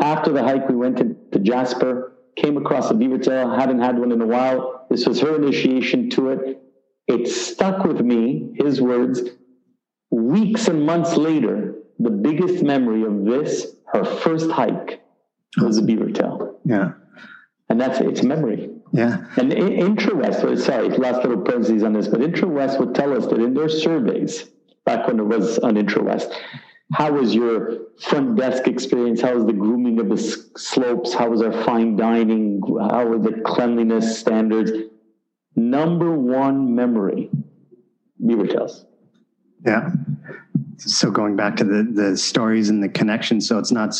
[0.00, 3.98] After the hike, we went to, to Jasper, came across a beaver tail, hadn't had
[3.98, 4.86] one in a while.
[4.90, 6.62] This was her initiation to it.
[7.08, 9.22] It stuck with me, his words.
[10.10, 15.02] Weeks and months later, the biggest memory of this, her first hike,
[15.60, 16.60] was a beaver tail.
[16.64, 16.92] Yeah.
[17.68, 18.70] And that's it's memory.
[18.92, 19.24] Yeah.
[19.36, 23.52] And IntraWest, sorry, last little parentheses on this, but IntraWest would tell us that in
[23.54, 24.44] their surveys,
[24.86, 26.32] back when it was on IntraWest,
[26.94, 29.20] how was your front desk experience?
[29.20, 30.16] How was the grooming of the
[30.56, 31.12] slopes?
[31.12, 32.62] How was our fine dining?
[32.90, 34.72] How were the cleanliness standards?
[35.54, 37.30] Number one memory,
[38.24, 38.86] beaver tails.
[39.66, 39.90] Yeah.
[40.78, 43.94] So going back to the the stories and the connection, so it's not,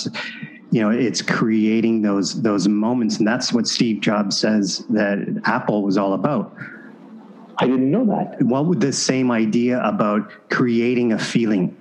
[0.70, 5.82] you know, it's creating those those moments, and that's what Steve Jobs says that Apple
[5.82, 6.54] was all about.
[7.58, 8.42] I didn't know that.
[8.42, 11.76] What would the same idea about creating a feeling?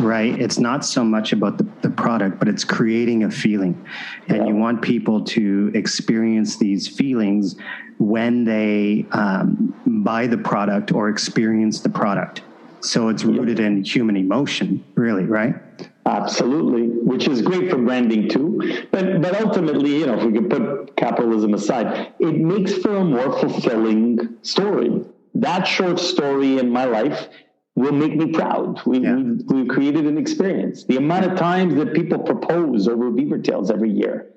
[0.00, 0.38] Right.
[0.38, 3.86] It's not so much about the, the product, but it's creating a feeling.
[4.28, 7.56] And you want people to experience these feelings
[7.98, 12.42] when they um, buy the product or experience the product.
[12.80, 15.54] So it's rooted in human emotion, really, right?
[16.06, 18.86] Absolutely, which is great for branding too.
[18.92, 23.04] But but ultimately, you know, if we could put capitalism aside, it makes for a
[23.04, 25.04] more fulfilling story.
[25.34, 27.28] That short story in my life
[27.74, 28.80] will make me proud.
[28.86, 29.16] We, Yeah.
[29.16, 30.84] we, we created an experience.
[30.84, 34.30] The amount of times that people propose over beaver tails every year,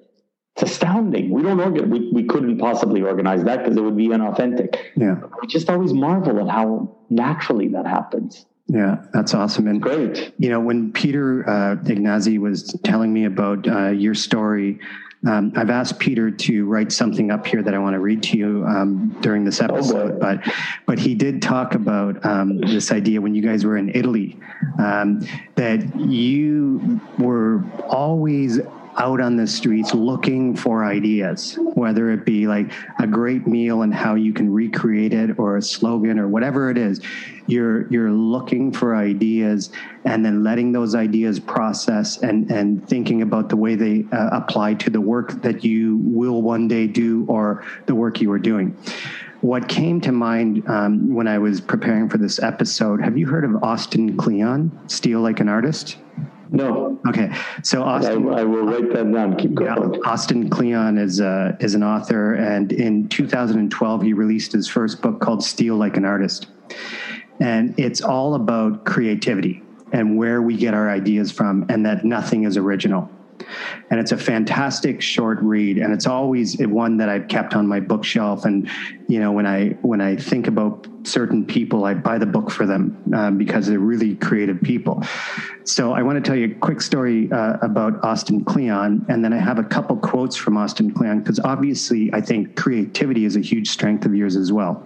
[0.56, 1.30] it's astounding.
[1.30, 4.92] We don't organize, we, we couldn't possibly organize that because it would be unauthentic.
[4.98, 5.22] Yeah.
[5.42, 8.46] We just always marvel at how naturally that happens.
[8.70, 9.04] Yeah.
[9.14, 9.68] That's awesome.
[9.68, 10.34] And Great.
[10.38, 14.80] You know, when Peter uh, Ignazi was telling me about uh, your story,
[15.28, 18.38] um, I've asked Peter to write something up here that I want to read to
[18.38, 20.14] you um, during this episode.
[20.14, 20.20] boy.
[20.20, 20.54] but
[20.86, 24.40] but he did talk about um, this idea when you guys were in Italy
[24.78, 25.20] um,
[25.56, 28.60] that you were always
[29.00, 33.94] out on the streets looking for ideas, whether it be like a great meal and
[33.94, 37.02] how you can recreate it or a slogan or whatever it is.
[37.48, 39.72] You're you're looking for ideas
[40.06, 44.76] and then letting those ideas process and and thinking about the way they uh, apply
[44.76, 48.78] to the work that you will one day do or the work you are doing.
[49.42, 53.02] What came to mind um, when I was preparing for this episode?
[53.02, 55.96] Have you heard of Austin Kleon, Steal Like an Artist?
[56.52, 57.34] No, Okay,
[57.64, 59.38] so Austin, I will write that down.
[59.38, 60.02] Keep yeah, going.
[60.04, 65.22] Austin Kleon is uh, is an author, and in 2012 he released his first book
[65.22, 66.48] called "Steal Like an Artist,"
[67.40, 72.44] and it's all about creativity and where we get our ideas from, and that nothing
[72.44, 73.10] is original.
[73.90, 77.80] And it's a fantastic short read, and it's always one that I've kept on my
[77.80, 78.46] bookshelf.
[78.46, 78.70] And
[79.08, 82.66] you know, when I when I think about certain people, I buy the book for
[82.66, 85.04] them um, because they're really creative people.
[85.64, 89.34] So I want to tell you a quick story uh, about Austin Kleon, and then
[89.34, 93.42] I have a couple quotes from Austin Kleon because obviously I think creativity is a
[93.42, 94.86] huge strength of yours as well.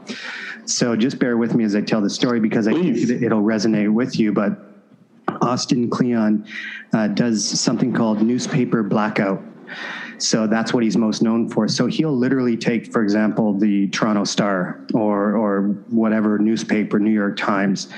[0.65, 3.91] So just bear with me as I tell the story because I think it'll resonate
[3.91, 4.31] with you.
[4.31, 4.72] But
[5.43, 6.47] Austin Kleon
[6.93, 9.43] uh, does something called newspaper blackout.
[10.17, 11.67] So that's what he's most known for.
[11.67, 17.35] So he'll literally take, for example, the Toronto Star or or whatever newspaper, New York
[17.35, 17.89] Times.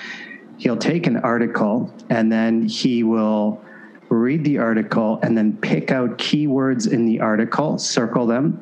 [0.58, 3.62] He'll take an article and then he will
[4.10, 8.60] read the article and then pick out keywords in the article, circle them,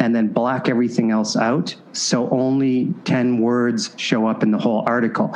[0.00, 1.74] and then black everything else out.
[1.92, 5.34] So only 10 words show up in the whole article.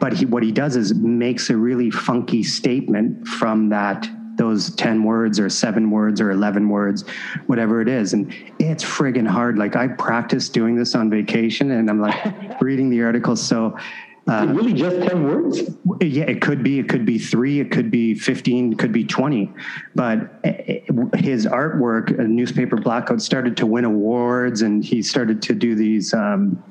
[0.00, 5.04] But he, what he does is makes a really funky statement from that those 10
[5.04, 7.04] words or seven words or 11 words,
[7.46, 8.12] whatever it is.
[8.12, 9.58] And it's friggin' hard.
[9.58, 13.36] Like I practiced doing this on vacation and I'm like reading the article.
[13.36, 13.78] So,
[14.26, 15.60] uh, really just 10 words?
[16.00, 16.78] yeah, it could be.
[16.78, 17.60] It could be three.
[17.60, 18.72] It could be fifteen.
[18.72, 19.52] It could be twenty.
[19.94, 25.54] But eh, eh, his artwork, newspaper blackout, started to win awards, and he started to
[25.54, 26.62] do these um,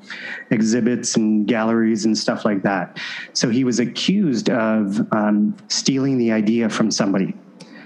[0.49, 2.99] exhibits and galleries and stuff like that.
[3.33, 7.35] So he was accused of um, stealing the idea from somebody,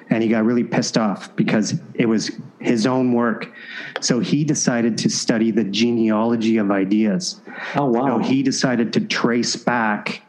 [0.10, 3.52] and he got really pissed off because it was his own work.
[4.02, 7.42] So he decided to study the genealogy of ideas.
[7.76, 8.22] Oh, wow.
[8.22, 10.22] So he decided to trace back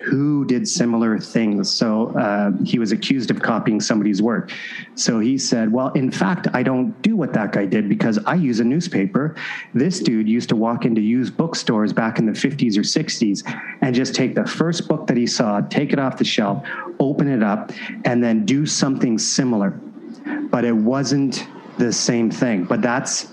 [0.00, 1.70] who did similar things.
[1.70, 4.52] So uh, he was accused of copying somebody's work.
[4.94, 8.34] So he said, Well, in fact, I don't do what that guy did because I
[8.34, 9.34] use a newspaper.
[9.74, 13.42] This dude used to walk into used bookstores back in the 50s or 60s
[13.80, 16.64] and just take the first book that he saw, take it off the shelf,
[17.00, 17.72] open it up,
[18.04, 19.70] and then do something similar.
[20.50, 21.46] But it wasn't
[21.78, 22.64] the same thing.
[22.64, 23.32] But that's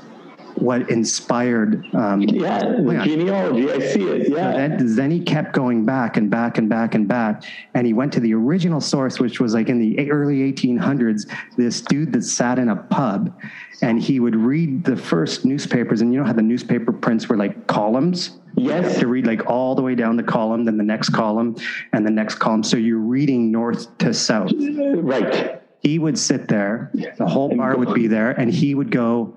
[0.56, 1.86] what inspired.
[1.94, 3.72] Um, yeah, the genealogy.
[3.72, 4.30] I see it.
[4.30, 4.78] Yeah.
[4.80, 7.44] Then, he kept going back and back and back and back,
[7.74, 11.30] and he went to the original source, which was like in the early 1800s.
[11.58, 13.38] This dude that sat in a pub,
[13.82, 17.38] and he would read the first newspapers, and you know how the newspaper prints were
[17.38, 18.40] like columns.
[18.58, 19.00] Yes.
[19.00, 21.58] To read like all the way down the column, then the next column,
[21.92, 22.64] and the next column.
[22.64, 24.52] So you're reading north to south.
[24.58, 25.62] Right.
[25.82, 26.90] He would sit there.
[27.18, 29.36] The whole bar would be there, and he would go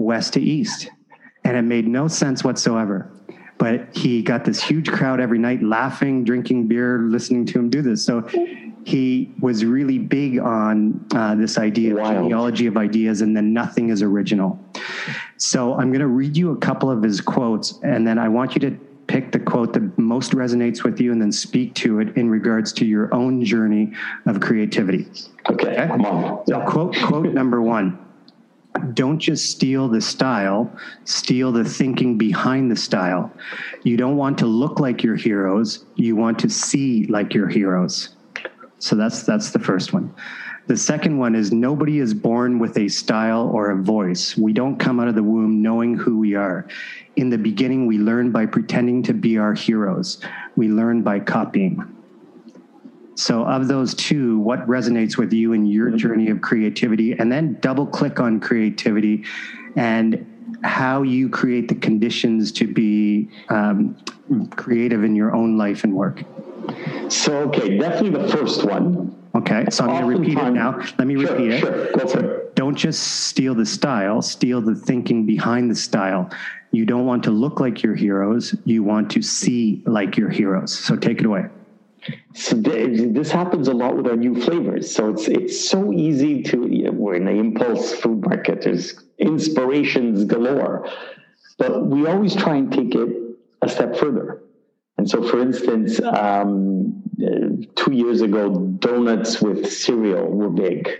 [0.00, 0.88] west to east.
[1.44, 3.10] And it made no sense whatsoever.
[3.58, 7.82] But he got this huge crowd every night laughing, drinking beer, listening to him do
[7.82, 8.04] this.
[8.04, 8.26] So
[8.86, 13.90] he was really big on uh, this idea of genealogy of ideas and then nothing
[13.90, 14.58] is original.
[15.36, 18.54] So I'm going to read you a couple of his quotes, and then I want
[18.54, 22.16] you to pick the quote that most resonates with you and then speak to it
[22.16, 23.92] in regards to your own journey
[24.26, 25.06] of creativity.
[25.50, 25.86] Okay, okay?
[25.88, 26.46] come on.
[26.46, 27.98] So, quote, quote number one
[28.94, 30.70] don't just steal the style,
[31.04, 33.32] steal the thinking behind the style.
[33.82, 38.10] You don't want to look like your heroes, you want to see like your heroes.
[38.78, 40.14] So that's that's the first one.
[40.66, 44.36] The second one is nobody is born with a style or a voice.
[44.36, 46.68] We don't come out of the womb knowing who we are.
[47.16, 50.22] In the beginning, we learn by pretending to be our heroes.
[50.54, 51.99] We learn by copying.
[53.16, 57.12] So, of those two, what resonates with you in your journey of creativity?
[57.12, 59.24] And then double click on creativity
[59.76, 60.26] and
[60.62, 63.96] how you create the conditions to be um,
[64.56, 66.22] creative in your own life and work.
[67.08, 69.16] So, okay, definitely the first one.
[69.34, 70.78] Okay, so I'm going to repeat it now.
[70.98, 71.60] Let me sure, repeat it.
[71.60, 72.54] Sure, go for it.
[72.54, 76.30] Don't just steal the style, steal the thinking behind the style.
[76.72, 80.76] You don't want to look like your heroes, you want to see like your heroes.
[80.76, 81.46] So, take it away.
[82.34, 84.90] So this happens a lot with our new flavors.
[84.94, 88.62] So it's it's so easy to you know, we're in the impulse food market.
[88.62, 90.88] There's inspirations galore,
[91.58, 93.08] but we always try and take it
[93.62, 94.42] a step further.
[94.96, 97.02] And so, for instance, um,
[97.74, 100.90] two years ago, donuts with cereal were big,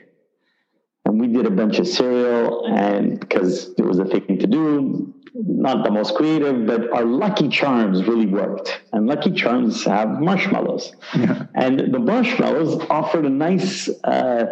[1.05, 5.13] and we did a bunch of cereal, and because it was a thing to do,
[5.35, 8.81] not the most creative, but our Lucky Charms really worked.
[8.93, 10.93] And Lucky Charms have marshmallows.
[11.15, 11.47] Yeah.
[11.55, 14.47] And the marshmallows offered a nice uh,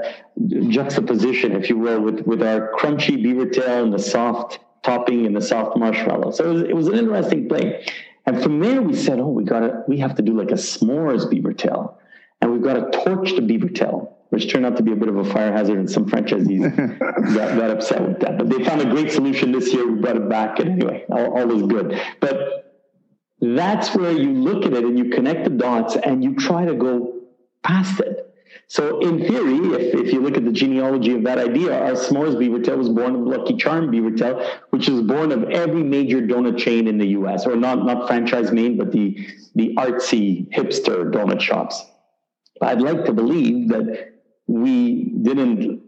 [0.68, 5.34] juxtaposition, if you will, with, with our crunchy beaver tail and the soft topping and
[5.34, 6.30] the soft marshmallow.
[6.30, 7.84] So it was, it was an interesting play.
[8.26, 10.54] And from there, we said, oh, we got to, we have to do like a
[10.54, 11.98] s'mores beaver tail.
[12.40, 15.08] And we've got to torch the beaver tail which turned out to be a bit
[15.08, 16.76] of a fire hazard, and some franchisees
[17.34, 18.38] got, got, upset with that.
[18.38, 19.90] But they found a great solution this year.
[19.90, 22.00] We brought it back, and anyway, all, all was good.
[22.20, 22.58] But
[23.40, 26.74] that's where you look at it and you connect the dots and you try to
[26.74, 27.22] go
[27.62, 28.24] past it.
[28.66, 32.38] So, in theory, if, if you look at the genealogy of that idea, our s'mores
[32.38, 36.20] beaver tail was born of Lucky Charm beaver tail, which is born of every major
[36.20, 37.46] donut chain in the U.S.
[37.46, 41.82] or not not franchise main, but the the artsy hipster donut shops.
[42.60, 44.17] I'd like to believe that
[44.48, 45.82] we didn't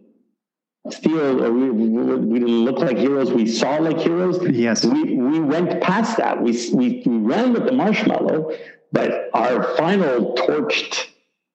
[0.91, 3.33] steal or we, we didn't look like heroes.
[3.33, 4.39] We saw like heroes.
[4.51, 4.85] Yes.
[4.85, 6.41] We, we went past that.
[6.41, 8.53] We, we, we ran with the marshmallow
[8.93, 11.07] but our final torched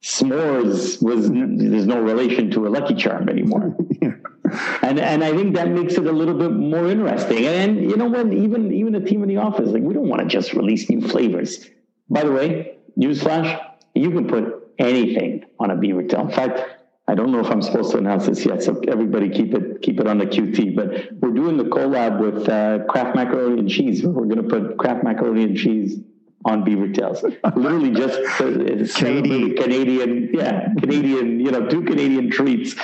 [0.03, 3.75] s'mores was there's no relation to a lucky charm anymore.
[4.01, 4.11] Yeah.
[4.83, 7.45] and and i think that makes it a little bit more interesting.
[7.45, 8.31] And you know what?
[8.31, 11.01] Even even a team in the office like we don't want to just release new
[11.01, 11.67] flavors.
[12.09, 13.59] By the way newsflash
[13.93, 16.21] you can put anything on a beaver tail.
[16.21, 16.59] In fact
[17.07, 19.99] I don't know if I'm supposed to announce this yet, so everybody keep it keep
[19.99, 20.75] it on the QT.
[20.75, 24.03] But we're doing the collab with uh, Kraft Macaroni and Cheese.
[24.03, 25.99] We're going to put Kraft Macaroni and Cheese
[26.45, 27.23] on beaver tails.
[27.55, 31.39] Literally just uh, Canadian, Canadian, yeah, Canadian.
[31.39, 32.75] You know, two Canadian treats.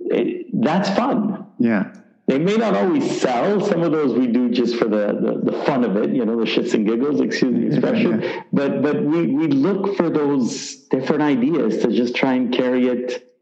[0.00, 1.46] It, that's fun.
[1.58, 1.92] Yeah.
[2.26, 3.60] They may not always sell.
[3.64, 5.06] Some of those we do just for the,
[5.44, 8.44] the, the fun of it, you know, the shits and giggles, excuse the expression.
[8.52, 13.32] But but we, we look for those different ideas to just try and carry it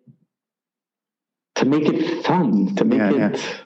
[1.57, 3.64] to make it fun, to make yeah, it yeah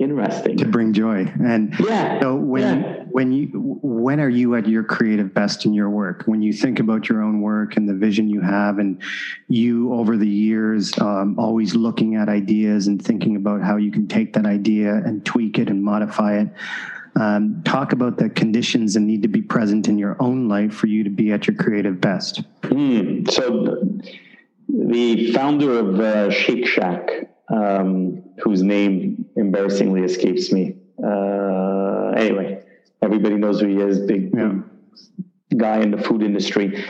[0.00, 3.04] interesting to bring joy and yeah so when yeah.
[3.10, 3.46] when you
[3.80, 7.22] when are you at your creative best in your work when you think about your
[7.22, 9.00] own work and the vision you have and
[9.46, 14.08] you over the years um, always looking at ideas and thinking about how you can
[14.08, 16.48] take that idea and tweak it and modify it
[17.14, 20.88] um, talk about the conditions that need to be present in your own life for
[20.88, 23.30] you to be at your creative best mm.
[23.30, 23.78] so
[24.68, 30.76] the founder of uh, shake shack um, whose name embarrassingly escapes me.
[31.02, 32.62] Uh, anyway,
[33.02, 33.98] everybody knows who he is.
[34.00, 34.54] Big, yeah.
[35.50, 36.84] big guy in the food industry.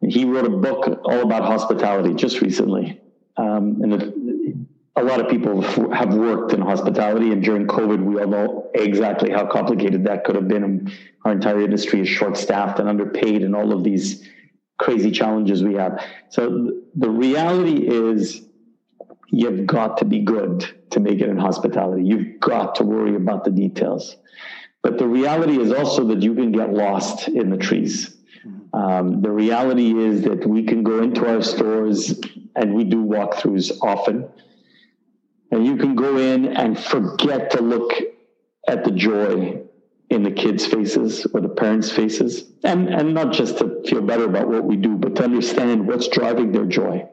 [0.00, 3.00] He wrote a book all about hospitality just recently.
[3.36, 8.28] Um, and a lot of people have worked in hospitality, and during COVID, we all
[8.28, 10.92] know exactly how complicated that could have been.
[11.24, 14.28] Our entire industry is short staffed and underpaid, and all of these
[14.78, 16.04] crazy challenges we have.
[16.28, 18.42] So the reality is,
[19.32, 22.04] you've got to be good to make it in hospitality.
[22.04, 24.16] You've got to worry about the details.
[24.82, 28.16] But the reality is also that you can get lost in the trees.
[28.74, 32.20] Um, the reality is that we can go into our stores
[32.54, 34.28] and we do walkthroughs often
[35.50, 37.92] and you can go in and forget to look
[38.66, 39.62] at the joy
[40.10, 42.44] in the kids' faces or the parents' faces.
[42.64, 46.08] And, and not just to feel better about what we do, but to understand what's
[46.08, 47.08] driving their joy.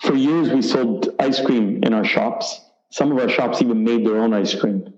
[0.00, 2.60] For years, we sold ice cream in our shops.
[2.90, 4.92] Some of our shops even made their own ice cream.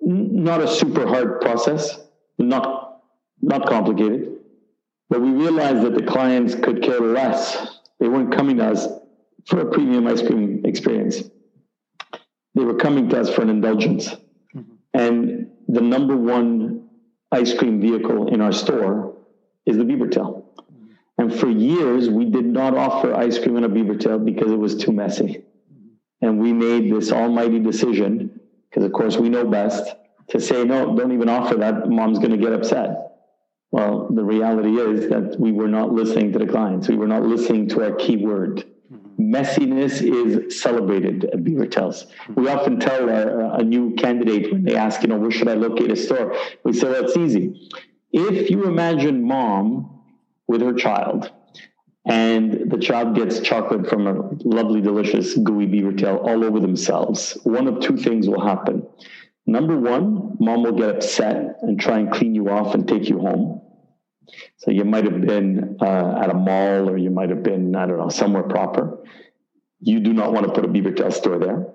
[0.00, 1.98] Not a super hard process,
[2.38, 3.02] not,
[3.42, 4.38] not complicated.
[5.10, 7.78] But we realized that the clients could care less.
[7.98, 8.86] They weren't coming to us
[9.46, 11.22] for a premium ice cream experience.
[12.54, 14.08] They were coming to us for an indulgence.
[14.54, 14.62] Mm-hmm.
[14.94, 16.88] And the number one
[17.32, 19.16] ice cream vehicle in our store
[19.66, 20.37] is the beaver tail.
[21.18, 21.30] Mm-hmm.
[21.30, 24.58] And for years, we did not offer ice cream in a beaver tail because it
[24.58, 25.24] was too messy.
[25.24, 26.26] Mm-hmm.
[26.26, 29.94] And we made this almighty decision, because of course we know best,
[30.28, 31.88] to say, no, don't even offer that.
[31.88, 33.04] Mom's going to get upset.
[33.70, 36.88] Well, the reality is that we were not listening to the clients.
[36.88, 38.64] We were not listening to our keyword
[39.18, 42.06] messiness is celebrated at Beaver Tails.
[42.34, 45.54] We often tell a, a, new candidate when they ask, you know, where should I
[45.54, 46.36] locate a store?
[46.64, 47.68] We say, well, it's easy.
[48.12, 49.97] If you imagine mom
[50.48, 51.30] with her child,
[52.06, 57.36] and the child gets chocolate from a lovely, delicious, gooey beaver tail all over themselves,
[57.44, 58.86] one of two things will happen.
[59.46, 63.18] Number one, mom will get upset and try and clean you off and take you
[63.18, 63.62] home.
[64.56, 67.86] So you might have been uh, at a mall or you might have been, I
[67.86, 68.98] don't know, somewhere proper.
[69.80, 71.66] You do not want to put a beaver tail store there.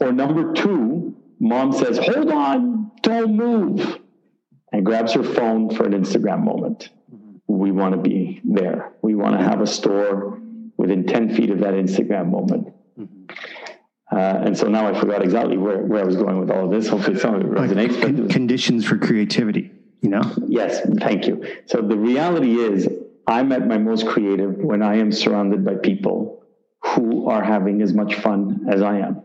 [0.00, 3.98] Or number two, mom says, hold on, don't move,
[4.72, 6.90] and grabs her phone for an Instagram moment.
[7.62, 8.92] We want to be there.
[9.02, 10.38] We want to have a store
[10.76, 12.74] within 10 feet of that Instagram moment.
[12.98, 16.70] Uh, and so now I forgot exactly where, where I was going with all of
[16.70, 16.88] this.
[16.88, 18.00] Hopefully some of it resonates.
[18.02, 20.22] Con- conditions for creativity you know?
[20.46, 21.44] Yes, thank you.
[21.66, 22.88] So the reality is,
[23.26, 26.44] I'm at my most creative when I am surrounded by people
[26.82, 29.22] who are having as much fun as I am.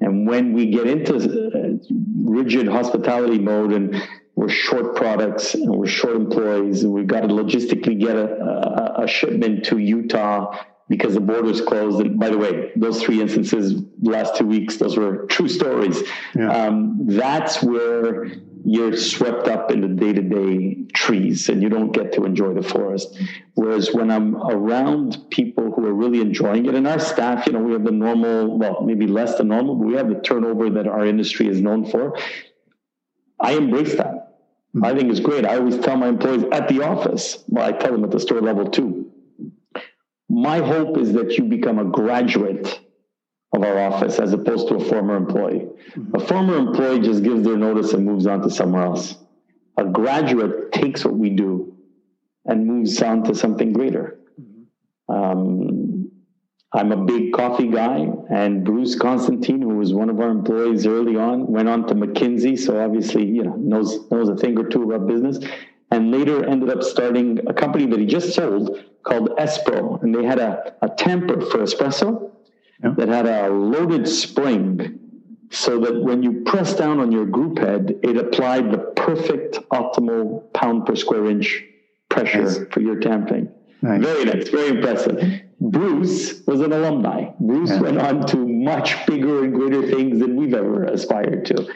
[0.00, 1.94] And when we get into uh,
[2.24, 4.02] rigid hospitality mode and
[4.38, 9.02] we're short products and we're short employees and we've got to logistically get a, a,
[9.02, 10.56] a shipment to Utah
[10.88, 12.00] because the borders closed.
[12.00, 16.04] And by the way, those three instances, last two weeks, those were true stories.
[16.36, 16.52] Yeah.
[16.52, 18.26] Um, that's where
[18.64, 22.54] you're swept up in the day to day trees and you don't get to enjoy
[22.54, 23.20] the forest.
[23.54, 27.58] Whereas when I'm around people who are really enjoying it, and our staff, you know,
[27.58, 30.86] we have the normal, well, maybe less than normal, but we have the turnover that
[30.86, 32.16] our industry is known for.
[33.40, 34.17] I embrace that.
[34.84, 35.44] I think it's great.
[35.44, 38.40] I always tell my employees at the office, well, I tell them at the store
[38.40, 39.10] level too.
[40.28, 42.80] My hope is that you become a graduate
[43.54, 45.66] of our office as opposed to a former employee.
[45.92, 46.16] Mm-hmm.
[46.16, 49.16] A former employee just gives their notice and moves on to somewhere else.
[49.78, 51.74] A graduate takes what we do
[52.44, 54.18] and moves on to something greater.
[54.40, 55.14] Mm-hmm.
[55.14, 55.77] Um,
[56.72, 61.16] I'm a big coffee guy, and Bruce Constantine, who was one of our employees early
[61.16, 64.82] on, went on to McKinsey, so obviously you know knows knows a thing or two
[64.82, 65.38] about business,
[65.90, 70.24] and later ended up starting a company that he just sold called Espro, and they
[70.24, 72.32] had a, a tamper for espresso,
[72.84, 72.90] yeah.
[72.98, 74.98] that had a loaded spring
[75.50, 80.52] so that when you press down on your group head, it applied the perfect optimal
[80.52, 81.64] pound per square inch
[82.10, 82.58] pressure nice.
[82.70, 83.48] for your tamping.
[83.80, 84.02] Nice.
[84.02, 85.42] Very nice, very impressive.
[85.60, 87.30] Bruce was an alumni.
[87.40, 87.80] Bruce yeah.
[87.80, 91.68] went on to much bigger and greater things than we've ever aspired to.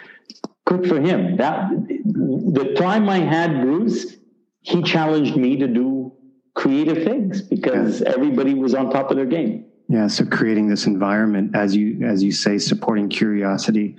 [0.65, 1.37] Good for him.
[1.37, 4.17] That the time I had Bruce,
[4.61, 6.13] he challenged me to do
[6.55, 8.11] creative things because yeah.
[8.11, 9.67] everybody was on top of their game.
[9.89, 13.97] Yeah, so creating this environment, as you as you say, supporting curiosity,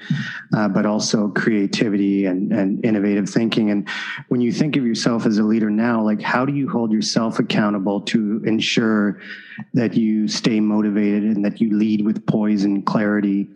[0.55, 3.69] uh, but also creativity and and innovative thinking.
[3.69, 3.88] And
[4.29, 7.38] when you think of yourself as a leader now, like how do you hold yourself
[7.38, 9.19] accountable to ensure
[9.73, 13.49] that you stay motivated and that you lead with poise and clarity?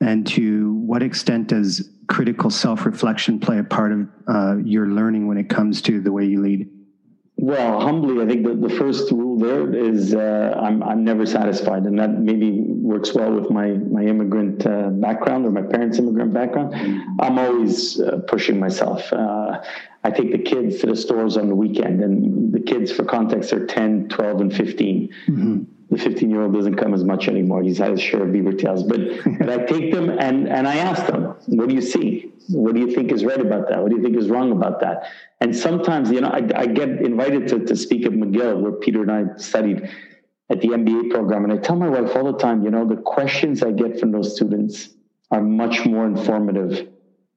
[0.00, 5.26] And to what extent does critical self reflection play a part of uh, your learning
[5.26, 6.68] when it comes to the way you lead?
[7.38, 11.82] Well, humbly, I think the, the first rule there is uh, I'm, I'm never satisfied.
[11.82, 16.32] And that maybe works well with my, my immigrant uh, background or my parents' immigrant
[16.32, 16.74] background.
[17.20, 19.12] I'm always uh, pushing myself.
[19.12, 19.62] Uh,
[20.02, 23.52] I take the kids to the stores on the weekend, and the kids, for context,
[23.52, 25.08] are 10, 12, and 15.
[25.26, 25.62] Mm-hmm.
[25.90, 27.62] The 15 year old doesn't come as much anymore.
[27.62, 29.00] He's had his share of beaver tails, but,
[29.38, 32.32] but I take them and, and I ask them, what do you see?
[32.48, 33.82] What do you think is right about that?
[33.82, 35.04] What do you think is wrong about that?
[35.40, 39.02] And sometimes, you know, I, I get invited to, to speak at McGill where Peter
[39.02, 39.88] and I studied
[40.48, 41.44] at the MBA program.
[41.44, 44.12] And I tell my wife all the time, you know, the questions I get from
[44.12, 44.90] those students
[45.30, 46.88] are much more informative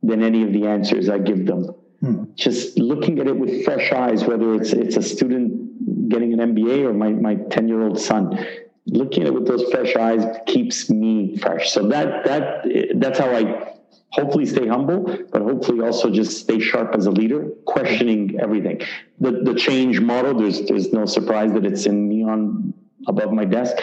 [0.04, 1.74] than any of the answers I give them.
[2.02, 2.24] Hmm.
[2.36, 5.69] Just looking at it with fresh eyes, whether it's it's a student
[6.10, 8.38] getting an MBA or my, my 10 year old son,
[8.86, 11.72] looking at it with those fresh eyes keeps me fresh.
[11.72, 13.74] So that that that's how I
[14.12, 18.82] hopefully stay humble, but hopefully also just stay sharp as a leader, questioning everything.
[19.20, 22.74] The the change model, there's there's no surprise that it's in neon
[23.08, 23.76] above my desk.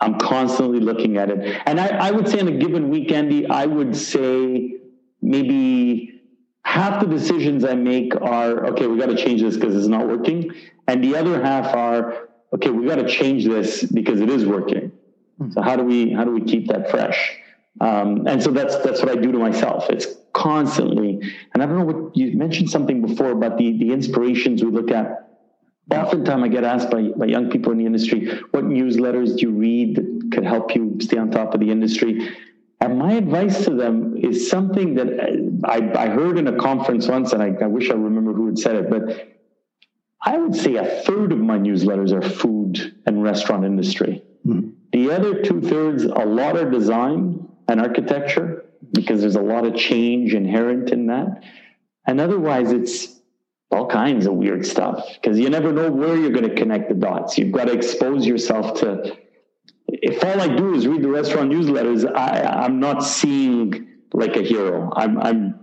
[0.00, 1.62] I'm constantly looking at it.
[1.64, 4.80] And I, I would say in a given week, Andy, I would say
[5.20, 6.21] maybe
[6.64, 10.06] half the decisions I make are, okay, we got to change this because it's not
[10.06, 10.52] working.
[10.88, 14.92] And the other half are, okay, we got to change this because it is working.
[15.50, 17.36] So how do we, how do we keep that fresh?
[17.80, 19.90] Um, and so that's, that's what I do to myself.
[19.90, 21.20] It's constantly,
[21.52, 24.90] and I don't know what you mentioned something before about the, the inspirations we look
[24.90, 25.22] at
[25.90, 29.50] Oftentimes, I get asked by, by young people in the industry, what newsletters do you
[29.50, 32.30] read that could help you stay on top of the industry?
[32.82, 35.06] And my advice to them is something that
[35.64, 38.58] I, I heard in a conference once, and I, I wish I remember who had
[38.58, 39.28] said it, but
[40.20, 44.24] I would say a third of my newsletters are food and restaurant industry.
[44.44, 44.70] Mm-hmm.
[44.90, 49.76] The other two thirds, a lot of design and architecture, because there's a lot of
[49.76, 51.44] change inherent in that.
[52.04, 53.20] And otherwise, it's
[53.70, 56.96] all kinds of weird stuff because you never know where you're going to connect the
[56.96, 57.38] dots.
[57.38, 59.16] You've got to expose yourself to.
[59.92, 64.42] If all I do is read the restaurant newsletters, I, I'm not seeing like a
[64.42, 64.90] hero.
[64.96, 65.60] I'm, I'm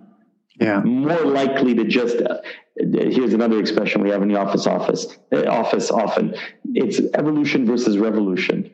[0.60, 0.82] yeah.
[0.82, 2.18] more likely to just.
[2.18, 2.38] Uh,
[2.78, 6.36] here's another expression we have in the office office uh, office often.
[6.74, 8.72] It's evolution versus revolution.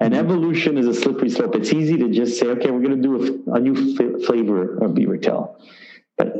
[0.00, 0.24] And mm-hmm.
[0.24, 1.56] evolution is a slippery slope.
[1.56, 4.78] It's easy to just say, okay, we're going to do a, a new f- flavor
[4.78, 5.58] of beaver tail.
[6.16, 6.36] But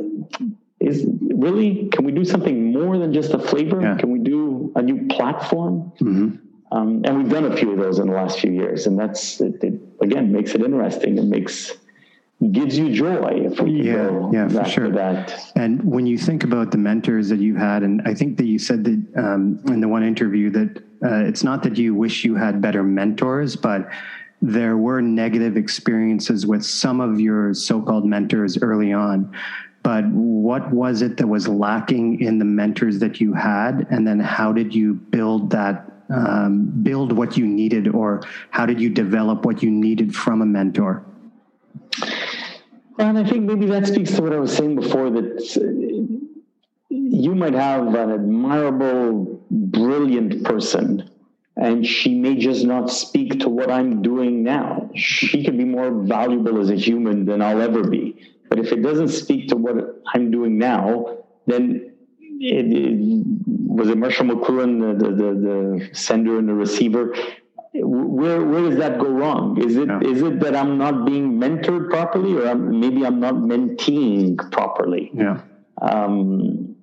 [0.79, 3.81] is really can we do something more than just a flavor?
[3.81, 3.97] Yeah.
[3.97, 5.91] Can we do a new platform?
[5.99, 6.48] Mm-hmm.
[6.71, 9.41] Um, and we've done a few of those in the last few years, and that's
[9.41, 11.17] it, it again makes it interesting.
[11.17, 11.71] It makes
[12.51, 14.91] gives you joy if we yeah, yeah, for sure.
[14.91, 15.51] That.
[15.55, 18.59] And when you think about the mentors that you've had, and I think that you
[18.59, 22.35] said that um, in the one interview that uh, it's not that you wish you
[22.35, 23.89] had better mentors, but
[24.41, 29.35] there were negative experiences with some of your so-called mentors early on
[29.83, 34.19] but what was it that was lacking in the mentors that you had and then
[34.19, 39.45] how did you build that um, build what you needed or how did you develop
[39.45, 41.03] what you needed from a mentor?
[42.97, 45.39] And i think maybe that speaks to what i was saying before that
[46.89, 51.09] you might have an admirable brilliant person
[51.55, 54.89] and she may just not speak to what i'm doing now.
[54.95, 58.29] She could be more valuable as a human than i'll ever be.
[58.49, 61.88] But if it doesn't speak to what I'm doing now, then
[62.39, 67.13] it, it, was it Marshall McLuhan, the, the, the, sender and the receiver?
[67.73, 69.61] Where where does that go wrong?
[69.61, 69.99] Is it yeah.
[70.01, 75.11] is it that I'm not being mentored properly, or I'm, maybe I'm not menteeing properly?
[75.13, 75.41] Yeah.
[75.79, 76.75] Um,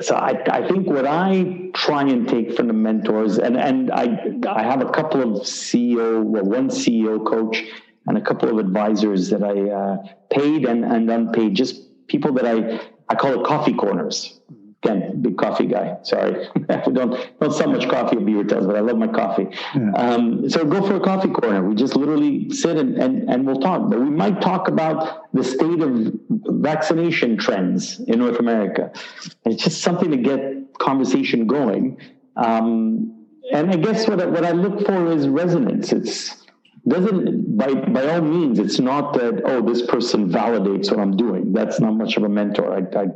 [0.00, 4.32] so I, I think what I try and take from the mentors, and and I
[4.48, 7.62] I have a couple of CEO, well, one CEO coach
[8.08, 9.96] and a couple of advisors that I uh,
[10.30, 14.40] paid and, and unpaid, just people that I, I call it coffee corners.
[14.84, 15.96] Again, big coffee guy.
[16.02, 16.46] Sorry,
[16.92, 19.48] don't don't sell much coffee at Beaver Tails, but I love my coffee.
[19.74, 19.90] Yeah.
[19.96, 21.68] Um, so go for a coffee corner.
[21.68, 23.90] We just literally sit and, and, and we'll talk.
[23.90, 28.92] But we might talk about the state of vaccination trends in North America.
[29.44, 31.98] It's just something to get conversation going.
[32.36, 35.92] Um, and I guess what I, what I look for is resonance.
[35.92, 36.46] It's
[36.86, 41.52] doesn't by by all means it's not that oh this person validates what i'm doing
[41.52, 43.06] that's not much of a mentor i i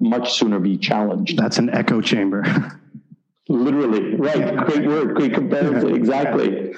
[0.00, 1.38] much sooner be challenged.
[1.38, 2.44] That's an echo chamber.
[3.48, 4.14] Literally.
[4.16, 4.56] Right.
[4.66, 5.14] Great word.
[5.14, 5.94] Great comparison.
[5.98, 6.74] Exactly.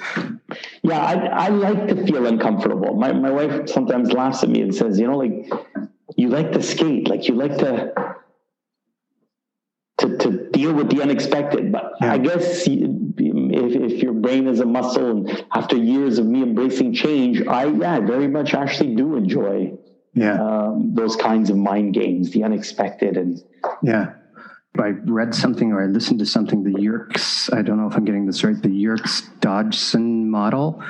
[0.83, 2.95] Yeah I, I like to feel uncomfortable.
[2.95, 5.51] My, my wife sometimes laughs at me and says you know like
[6.15, 7.07] you like to skate.
[7.07, 7.93] Like you like to
[9.99, 11.71] to, to deal with the unexpected.
[11.71, 12.13] But yeah.
[12.13, 16.93] i guess if, if your brain is a muscle and after years of me embracing
[16.93, 19.77] change, I, yeah, very much actually do enjoy
[20.13, 20.41] yeah.
[20.41, 23.17] Um, those kinds of mind games, the unexpected.
[23.17, 23.41] And
[23.81, 24.13] yeah.
[24.79, 28.05] I read something or I listened to something, the Yerkes, I don't know if I'm
[28.05, 30.81] getting this right, the Yerkes Dodson model,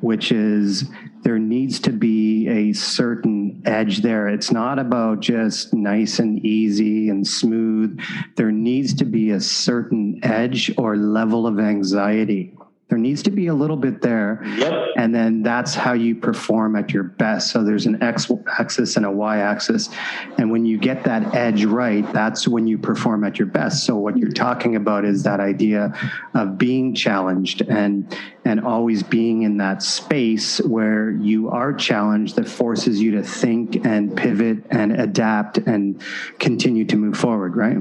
[0.00, 0.84] which is
[1.22, 4.28] there needs to be a certain edge there.
[4.28, 7.98] It's not about just nice and easy and smooth.
[8.36, 12.54] There needs to be a certain edge or level of anxiety
[12.92, 14.42] There needs to be a little bit there.
[14.44, 14.88] Yep.
[14.98, 17.50] And then that's how you perform at your best.
[17.50, 19.88] So there's an X axis and a Y axis.
[20.36, 23.86] And when you get that edge right, that's when you perform at your best.
[23.86, 25.98] So what you're talking about is that idea
[26.34, 28.14] of being challenged and
[28.44, 33.86] and always being in that space where you are challenged that forces you to think
[33.86, 36.02] and pivot and adapt and
[36.38, 37.78] continue to move forward, right?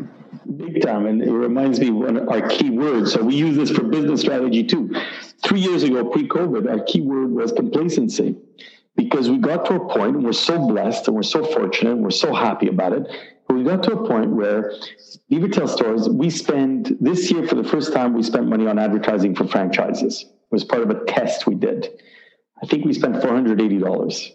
[0.62, 1.06] Big time.
[1.06, 3.08] And it reminds me one our key word.
[3.08, 4.94] So we use this for business strategy too.
[5.44, 8.36] Three years ago, pre-COVID, our key word was complacency.
[8.96, 12.04] Because we got to a point, and we're so blessed and we're so fortunate and
[12.04, 13.08] we're so happy about it.
[13.48, 14.74] But we got to a point where
[15.32, 19.36] Beavertail stores, we spend this year for the first time, we spent money on advertising
[19.36, 20.24] for franchises.
[20.24, 21.90] It was part of a test we did.
[22.62, 24.32] I think we spent $480.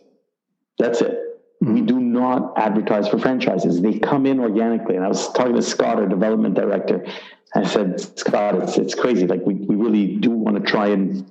[0.78, 1.25] That's it.
[1.61, 3.80] We do not advertise for franchises.
[3.80, 4.96] They come in organically.
[4.96, 7.07] And I was talking to Scott, our development director.
[7.54, 9.26] I said, Scott, it's, it's crazy.
[9.26, 11.30] Like we, we really do want to try and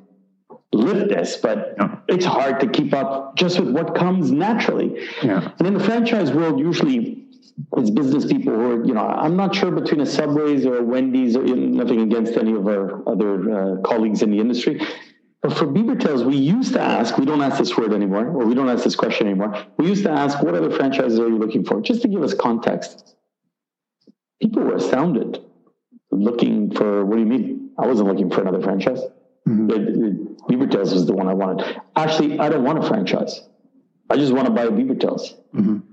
[0.73, 1.97] lift this, but yeah.
[2.07, 5.07] it's hard to keep up just with what comes naturally.
[5.23, 5.51] Yeah.
[5.59, 7.25] And in the franchise world, usually
[7.77, 10.83] it's business people who are, you know, I'm not sure between a Subways or a
[10.83, 14.81] Wendy's, or nothing against any of our other uh, colleagues in the industry.
[15.45, 18.55] But for Beavertails, we used to ask, we don't ask this word anymore, or we
[18.55, 19.63] don't ask this question anymore.
[19.77, 21.81] We used to ask, what other franchises are you looking for?
[21.81, 23.15] Just to give us context.
[24.41, 25.45] People were astounded.
[26.09, 27.69] Looking for, what do you mean?
[27.77, 29.01] I wasn't looking for another franchise.
[29.47, 30.51] Mm-hmm.
[30.51, 31.79] Beavertails was the one I wanted.
[31.95, 33.47] Actually, I don't want a franchise.
[34.09, 35.35] I just want to buy Beavertails.
[35.53, 35.84] Mm-hmm well,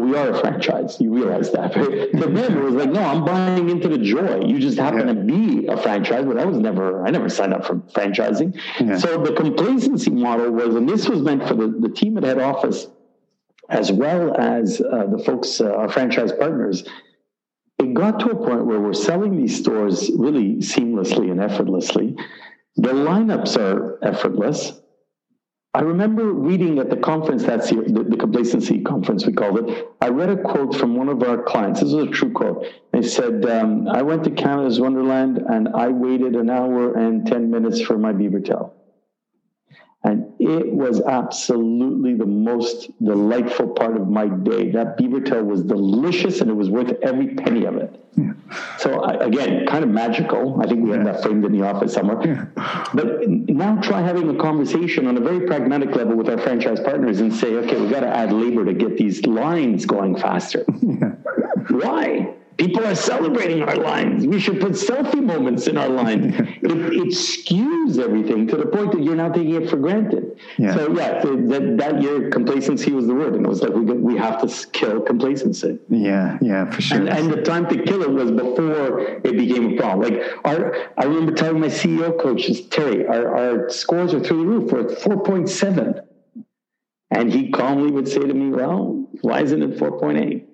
[0.00, 1.00] we are a franchise.
[1.00, 1.76] You realize that.
[1.80, 2.12] Right?
[2.12, 4.44] To them, it was like, no, I'm buying into the joy.
[4.44, 5.14] You just happen yeah.
[5.14, 8.58] to be a franchise, but I was never, I never signed up for franchising.
[8.80, 8.98] Yeah.
[8.98, 12.38] So the complacency model was, and this was meant for the, the team at head
[12.38, 12.86] office,
[13.68, 16.84] as well as uh, the folks, uh, our franchise partners.
[17.78, 22.16] It got to a point where we're selling these stores really seamlessly and effortlessly.
[22.76, 24.79] The lineups are effortless
[25.72, 29.88] I remember reading at the conference that's the, the, complacency conference, we called it.
[30.00, 31.78] I read a quote from one of our clients.
[31.78, 32.66] This is a true quote.
[32.90, 37.52] They said, um, I went to Canada's Wonderland and I waited an hour and 10
[37.52, 38.74] minutes for my beaver tail.
[40.02, 44.70] And it was absolutely the most delightful part of my day.
[44.70, 48.02] That beaver tail was delicious and it was worth every penny of it.
[48.16, 48.32] Yeah.
[48.78, 50.60] So, again, kind of magical.
[50.62, 52.50] I think we have that framed in the office somewhere.
[52.56, 52.86] Yeah.
[52.94, 57.20] But now try having a conversation on a very pragmatic level with our franchise partners
[57.20, 60.64] and say, okay, we've got to add labor to get these lines going faster.
[60.82, 61.14] Yeah.
[61.68, 62.34] Why?
[62.60, 64.26] People are celebrating our lines.
[64.26, 66.34] We should put selfie moments in our lines.
[66.38, 70.38] it, it, skews everything to the point that you're now taking it for granted.
[70.58, 70.74] Yeah.
[70.74, 74.18] So yeah, that, that year complacency was the word, and it was like we we
[74.18, 75.78] have to kill complacency.
[75.88, 76.98] Yeah, yeah, for sure.
[76.98, 80.12] And, and the time to kill it was before it became a problem.
[80.12, 84.46] Like our, I remember telling my CEO coaches, Terry, our, our scores are through the
[84.46, 84.70] roof.
[84.70, 86.02] We're at four point seven,
[87.10, 90.49] and he calmly would say to me, "Well, why isn't it four point eight?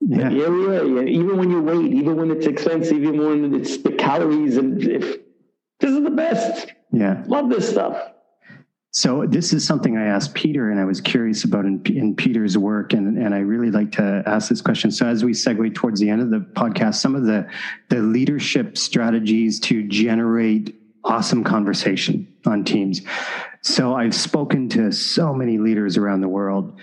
[0.00, 0.30] Yeah.
[0.30, 4.56] yeah, yeah, Even when you wait, even when it's expensive, even when it's the calories,
[4.56, 5.18] and if
[5.80, 6.72] this is the best.
[6.92, 8.12] Yeah, love this stuff.
[8.90, 12.56] So this is something I asked Peter, and I was curious about in, in Peter's
[12.56, 14.90] work, and, and I really like to ask this question.
[14.90, 17.46] So as we segue towards the end of the podcast, some of the
[17.88, 20.74] the leadership strategies to generate
[21.04, 23.02] awesome conversation on teams.
[23.62, 26.78] So I've spoken to so many leaders around the world,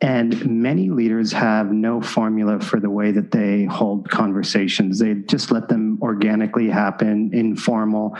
[0.00, 4.98] and many leaders have no formula for the way that they hold conversations.
[4.98, 8.16] They just let them organically happen, informal.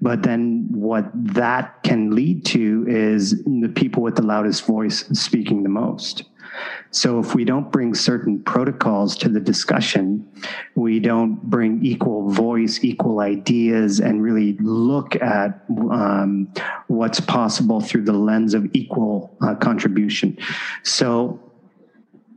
[0.00, 5.62] But then what that can lead to is the people with the loudest voice speaking
[5.62, 6.24] the most.
[6.90, 10.28] So if we don't bring certain protocols to the discussion,
[10.74, 16.52] we don't bring equal voice, equal ideas, and really look at um,
[16.86, 20.38] what's possible through the lens of equal uh, contribution.
[20.82, 21.40] So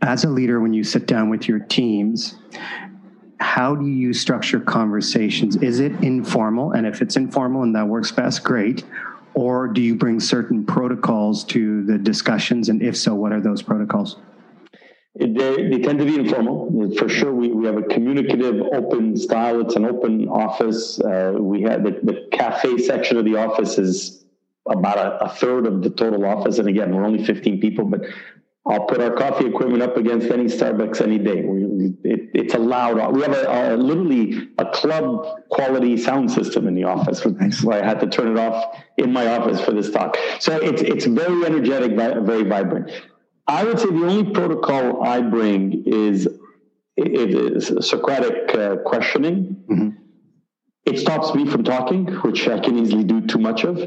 [0.01, 2.35] as a leader, when you sit down with your teams,
[3.39, 5.55] how do you structure conversations?
[5.57, 6.71] Is it informal?
[6.71, 8.83] And if it's informal and that works best, great
[9.37, 12.69] or do you bring certain protocols to the discussions?
[12.69, 14.17] And if so, what are those protocols?
[15.13, 16.91] They, they, tend to be informal.
[16.97, 19.61] For sure, we, we have a communicative, open style.
[19.61, 20.99] It's an open office.
[20.99, 24.25] Uh, we have the, the cafe section of the office is
[24.67, 26.57] about a, a, third of the total office.
[26.57, 28.01] And again, we're only 15 people, but
[28.69, 31.43] I'll put our coffee equipment up against any Starbucks any day.
[31.43, 33.15] We, it, it's allowed.
[33.15, 37.21] We have a, a, literally a club quality sound system in the office.
[37.25, 40.17] That's why I had to turn it off in my office for this talk.
[40.39, 42.91] So it's it's very energetic, very vibrant.
[43.47, 46.27] I would say the only protocol I bring is
[46.97, 49.63] it is Socratic uh, questioning.
[49.69, 50.03] Mm-hmm
[50.87, 53.77] it stops me from talking, which I can easily do too much of.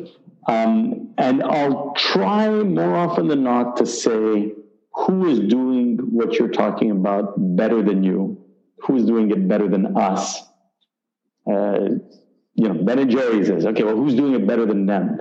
[0.47, 4.53] Um, and I'll try more often than not to say
[4.93, 8.45] who is doing what you're talking about better than you,
[8.79, 10.43] who is doing it better than us.
[11.51, 11.91] Uh,
[12.55, 13.83] you know, Ben and Jerry's is okay.
[13.83, 15.21] Well, who's doing it better than them?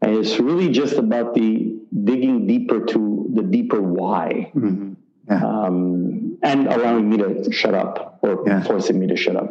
[0.00, 4.92] And it's really just about the digging deeper to the deeper why, mm-hmm.
[5.28, 5.44] yeah.
[5.44, 8.62] um, and allowing me to shut up or yeah.
[8.62, 9.50] forcing me to shut up.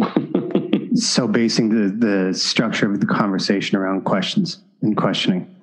[0.95, 5.53] so, basing the the structure of the conversation around questions and questioning,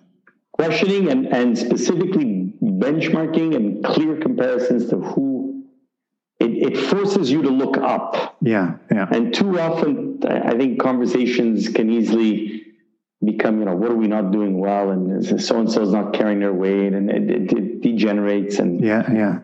[0.53, 2.44] questioning, and and specifically
[2.85, 5.65] benchmarking and clear comparisons to who
[6.41, 8.37] it, it, forces you to look up.
[8.41, 9.07] Yeah, yeah.
[9.11, 12.65] And too often, I think conversations can easily
[13.25, 14.91] become, you know, what are we not doing well?
[14.91, 18.59] And so and so is not carrying their weight, and it, it, it, degenerates.
[18.59, 19.39] And yeah, yeah,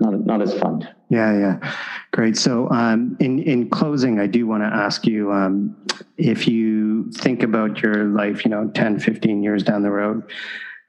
[0.00, 0.88] not not as fun.
[1.08, 1.74] Yeah, yeah,
[2.12, 2.36] great.
[2.36, 5.76] So, um, in in closing, I do want to ask you um,
[6.16, 10.22] if you think about your life, you know, 10, 15 years down the road.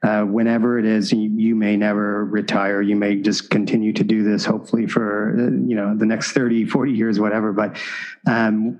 [0.00, 2.80] Uh, whenever it is, you, you, may never retire.
[2.80, 6.66] You may just continue to do this, hopefully, for uh, you know the next 30,
[6.66, 7.52] 40 years, whatever.
[7.52, 7.76] But
[8.24, 8.78] um,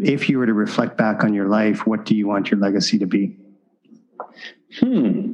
[0.00, 2.98] if you were to reflect back on your life, what do you want your legacy
[3.00, 3.36] to be?
[4.78, 5.32] Hmm.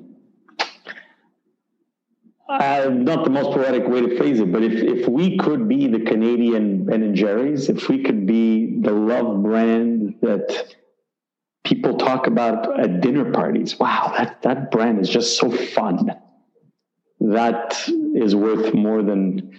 [2.49, 5.87] Uh, not the most poetic way to phrase it, but if, if we could be
[5.87, 10.75] the Canadian Ben and Jerry's, if we could be the love brand that
[11.69, 16.11] people talk about at dinner parties, wow, that, that brand is just so fun.
[17.21, 19.59] That is worth more than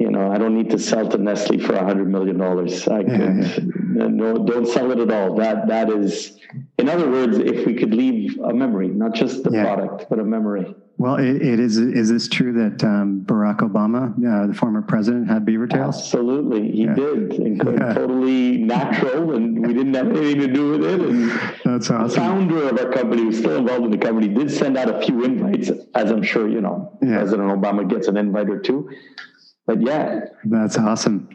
[0.00, 2.88] you know, I don't need to sell to Nestle for a hundred million dollars.
[2.88, 5.34] I could no, don't sell it at all.
[5.34, 6.38] That that is,
[6.78, 9.62] in other words, if we could leave a memory, not just the yeah.
[9.62, 10.74] product, but a memory.
[10.96, 11.76] Well, it, it is.
[11.76, 15.96] Is this true that um, Barack Obama, uh, the former president, had beaver tails?
[15.96, 16.94] Absolutely, he yeah.
[16.94, 17.92] did, and yeah.
[17.92, 21.00] totally natural, and we didn't have anything to do with it.
[21.00, 21.30] And
[21.64, 22.08] That's awesome.
[22.08, 25.04] The founder of our company, who's still involved in the company, did send out a
[25.04, 26.96] few invites, as I'm sure you know.
[27.00, 28.90] President Obama gets an invite or two
[29.70, 31.28] but yeah, that's awesome.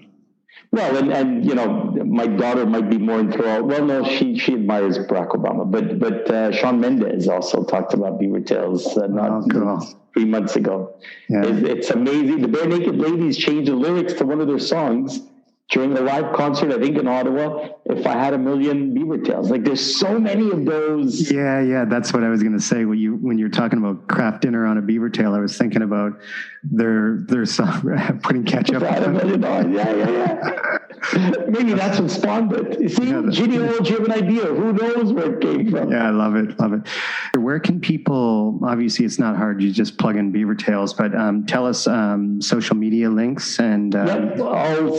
[0.72, 3.66] Well, and, and you know, my daughter might be more enthralled.
[3.66, 8.20] Well, no, she she admires Barack Obama, but but uh, Shawn Mendes also talked about
[8.20, 9.99] beaver tails uh, not oh, cool.
[10.13, 10.97] three months ago.
[11.30, 11.45] Yeah.
[11.45, 12.41] It's, it's amazing.
[12.41, 15.22] The Barenaked Ladies changed the lyrics to one of their songs
[15.70, 19.49] during a live concert, I think in Ottawa, if I had a million beaver tails.
[19.49, 21.32] Like there's so many of those.
[21.32, 22.86] Yeah, yeah, that's what I was gonna say.
[22.86, 25.82] When you when you're talking about Kraft Dinner on a beaver tail, I was thinking
[25.82, 26.20] about
[26.63, 28.76] their their song putting ketchup.
[28.76, 30.78] If I had a million dollars, yeah, yeah, yeah.
[31.47, 32.82] Maybe that's what spawned it.
[32.82, 34.45] You see, yeah, genealogy you have an idea.
[34.45, 35.91] Who knows where it came from?
[35.91, 36.59] Yeah, I love it.
[36.59, 37.39] Love it.
[37.39, 39.61] Where can people, obviously, it's not hard.
[39.61, 43.95] You just plug in Beaver Tails, but um, tell us um, social media links and.
[43.95, 44.97] Uh, yep, all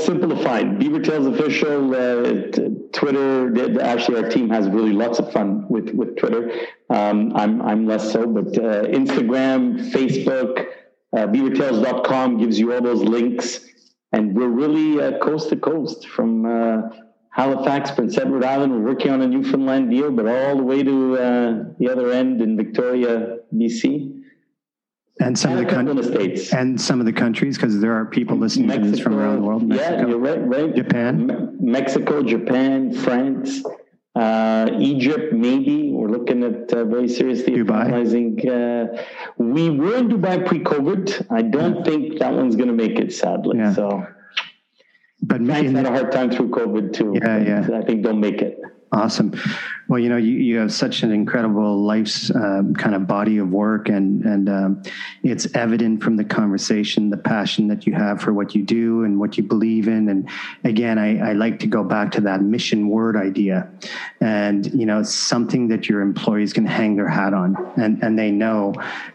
[0.58, 0.78] simplified.
[0.78, 3.80] Beaver Tails Official, uh, Twitter.
[3.80, 6.50] Actually, our team has really lots of fun with, with Twitter.
[6.90, 10.66] Um, I'm, I'm less so, but uh, Instagram, Facebook,
[11.16, 13.60] uh, beavertails.com gives you all those links
[14.12, 16.88] and we're really uh, coast to coast from uh,
[17.30, 18.72] Halifax, Prince Edward Island.
[18.72, 22.40] We're working on a Newfoundland deal, but all the way to uh, the other end
[22.40, 24.22] in Victoria, BC.
[25.18, 28.36] And some and of the countries, and some of the countries, because there are people
[28.36, 29.62] listening Mexico, to this from around the world.
[29.62, 30.74] Mexico, yeah, you're right, right.
[30.74, 33.64] Japan, Me- Mexico, Japan, France,
[34.14, 37.84] uh, Egypt, maybe we're looking at uh, very seriously Dubai.
[37.88, 39.02] Uh,
[39.38, 41.26] we were in Dubai pre-COVID.
[41.30, 41.82] I don't yeah.
[41.82, 43.58] think that one's going to make it, sadly.
[43.58, 43.74] Yeah.
[43.74, 44.06] So,
[45.22, 47.14] but France had a hard time through COVID too.
[47.22, 47.78] Yeah, yeah.
[47.78, 48.58] I think they'll make it.
[48.92, 49.34] Awesome.
[49.88, 53.50] Well, you know, you, you have such an incredible life's um, kind of body of
[53.50, 54.82] work, and and um,
[55.24, 59.18] it's evident from the conversation the passion that you have for what you do and
[59.18, 60.08] what you believe in.
[60.08, 60.28] And
[60.62, 63.68] again, I, I like to go back to that mission word idea,
[64.20, 68.30] and you know, something that your employees can hang their hat on, and and they
[68.30, 68.72] know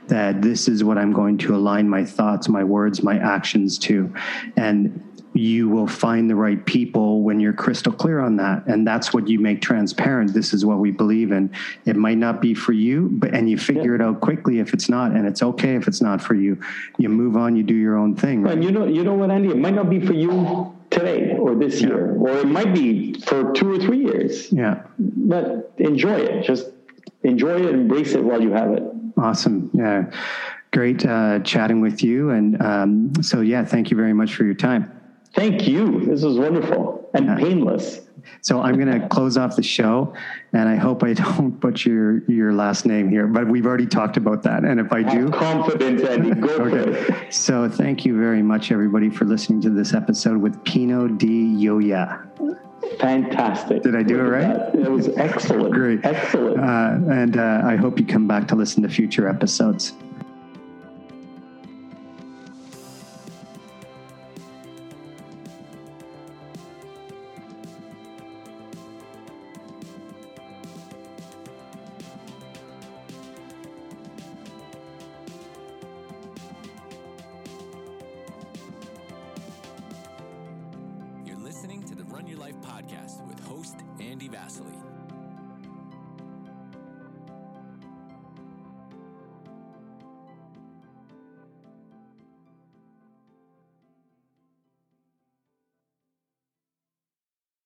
[0.07, 4.13] that this is what I'm going to align my thoughts, my words, my actions to,
[4.57, 5.01] and
[5.33, 8.65] you will find the right people when you're crystal clear on that.
[8.67, 10.33] And that's what you make transparent.
[10.33, 11.53] This is what we believe in.
[11.85, 14.03] It might not be for you but and you figure yeah.
[14.03, 16.59] it out quickly if it's not and it's okay if it's not for you.
[16.97, 18.53] You move on you do your own thing right?
[18.53, 19.49] and you know you know what andy?
[19.49, 21.87] It might not be for you today or this yeah.
[21.87, 24.51] year or it might be for two or three years.
[24.51, 24.83] Yeah.
[24.99, 26.43] But enjoy it.
[26.43, 26.67] Just
[27.23, 28.83] enjoy it embrace it while you have it.
[29.17, 29.69] Awesome.
[29.73, 30.11] Yeah.
[30.71, 34.55] Great uh, chatting with you and um, so yeah thank you very much for your
[34.55, 35.00] time
[35.33, 36.05] Thank you.
[36.05, 37.35] This was wonderful and yeah.
[37.35, 38.01] painless.
[38.41, 40.13] So I'm going to close off the show,
[40.53, 44.17] and I hope I don't butcher your, your last name here, but we've already talked
[44.17, 44.63] about that.
[44.63, 46.39] And if I do, Have confidence, Andy.
[46.39, 47.29] Go okay.
[47.29, 52.27] So thank you very much, everybody, for listening to this episode with Pino Di Ioia.
[52.99, 53.83] fantastic.
[53.83, 54.73] Did I do it right?
[54.73, 54.75] That.
[54.75, 55.73] It was excellent.
[55.73, 56.03] Great.
[56.03, 56.59] Excellent.
[56.59, 59.93] Uh, and uh, I hope you come back to listen to future episodes.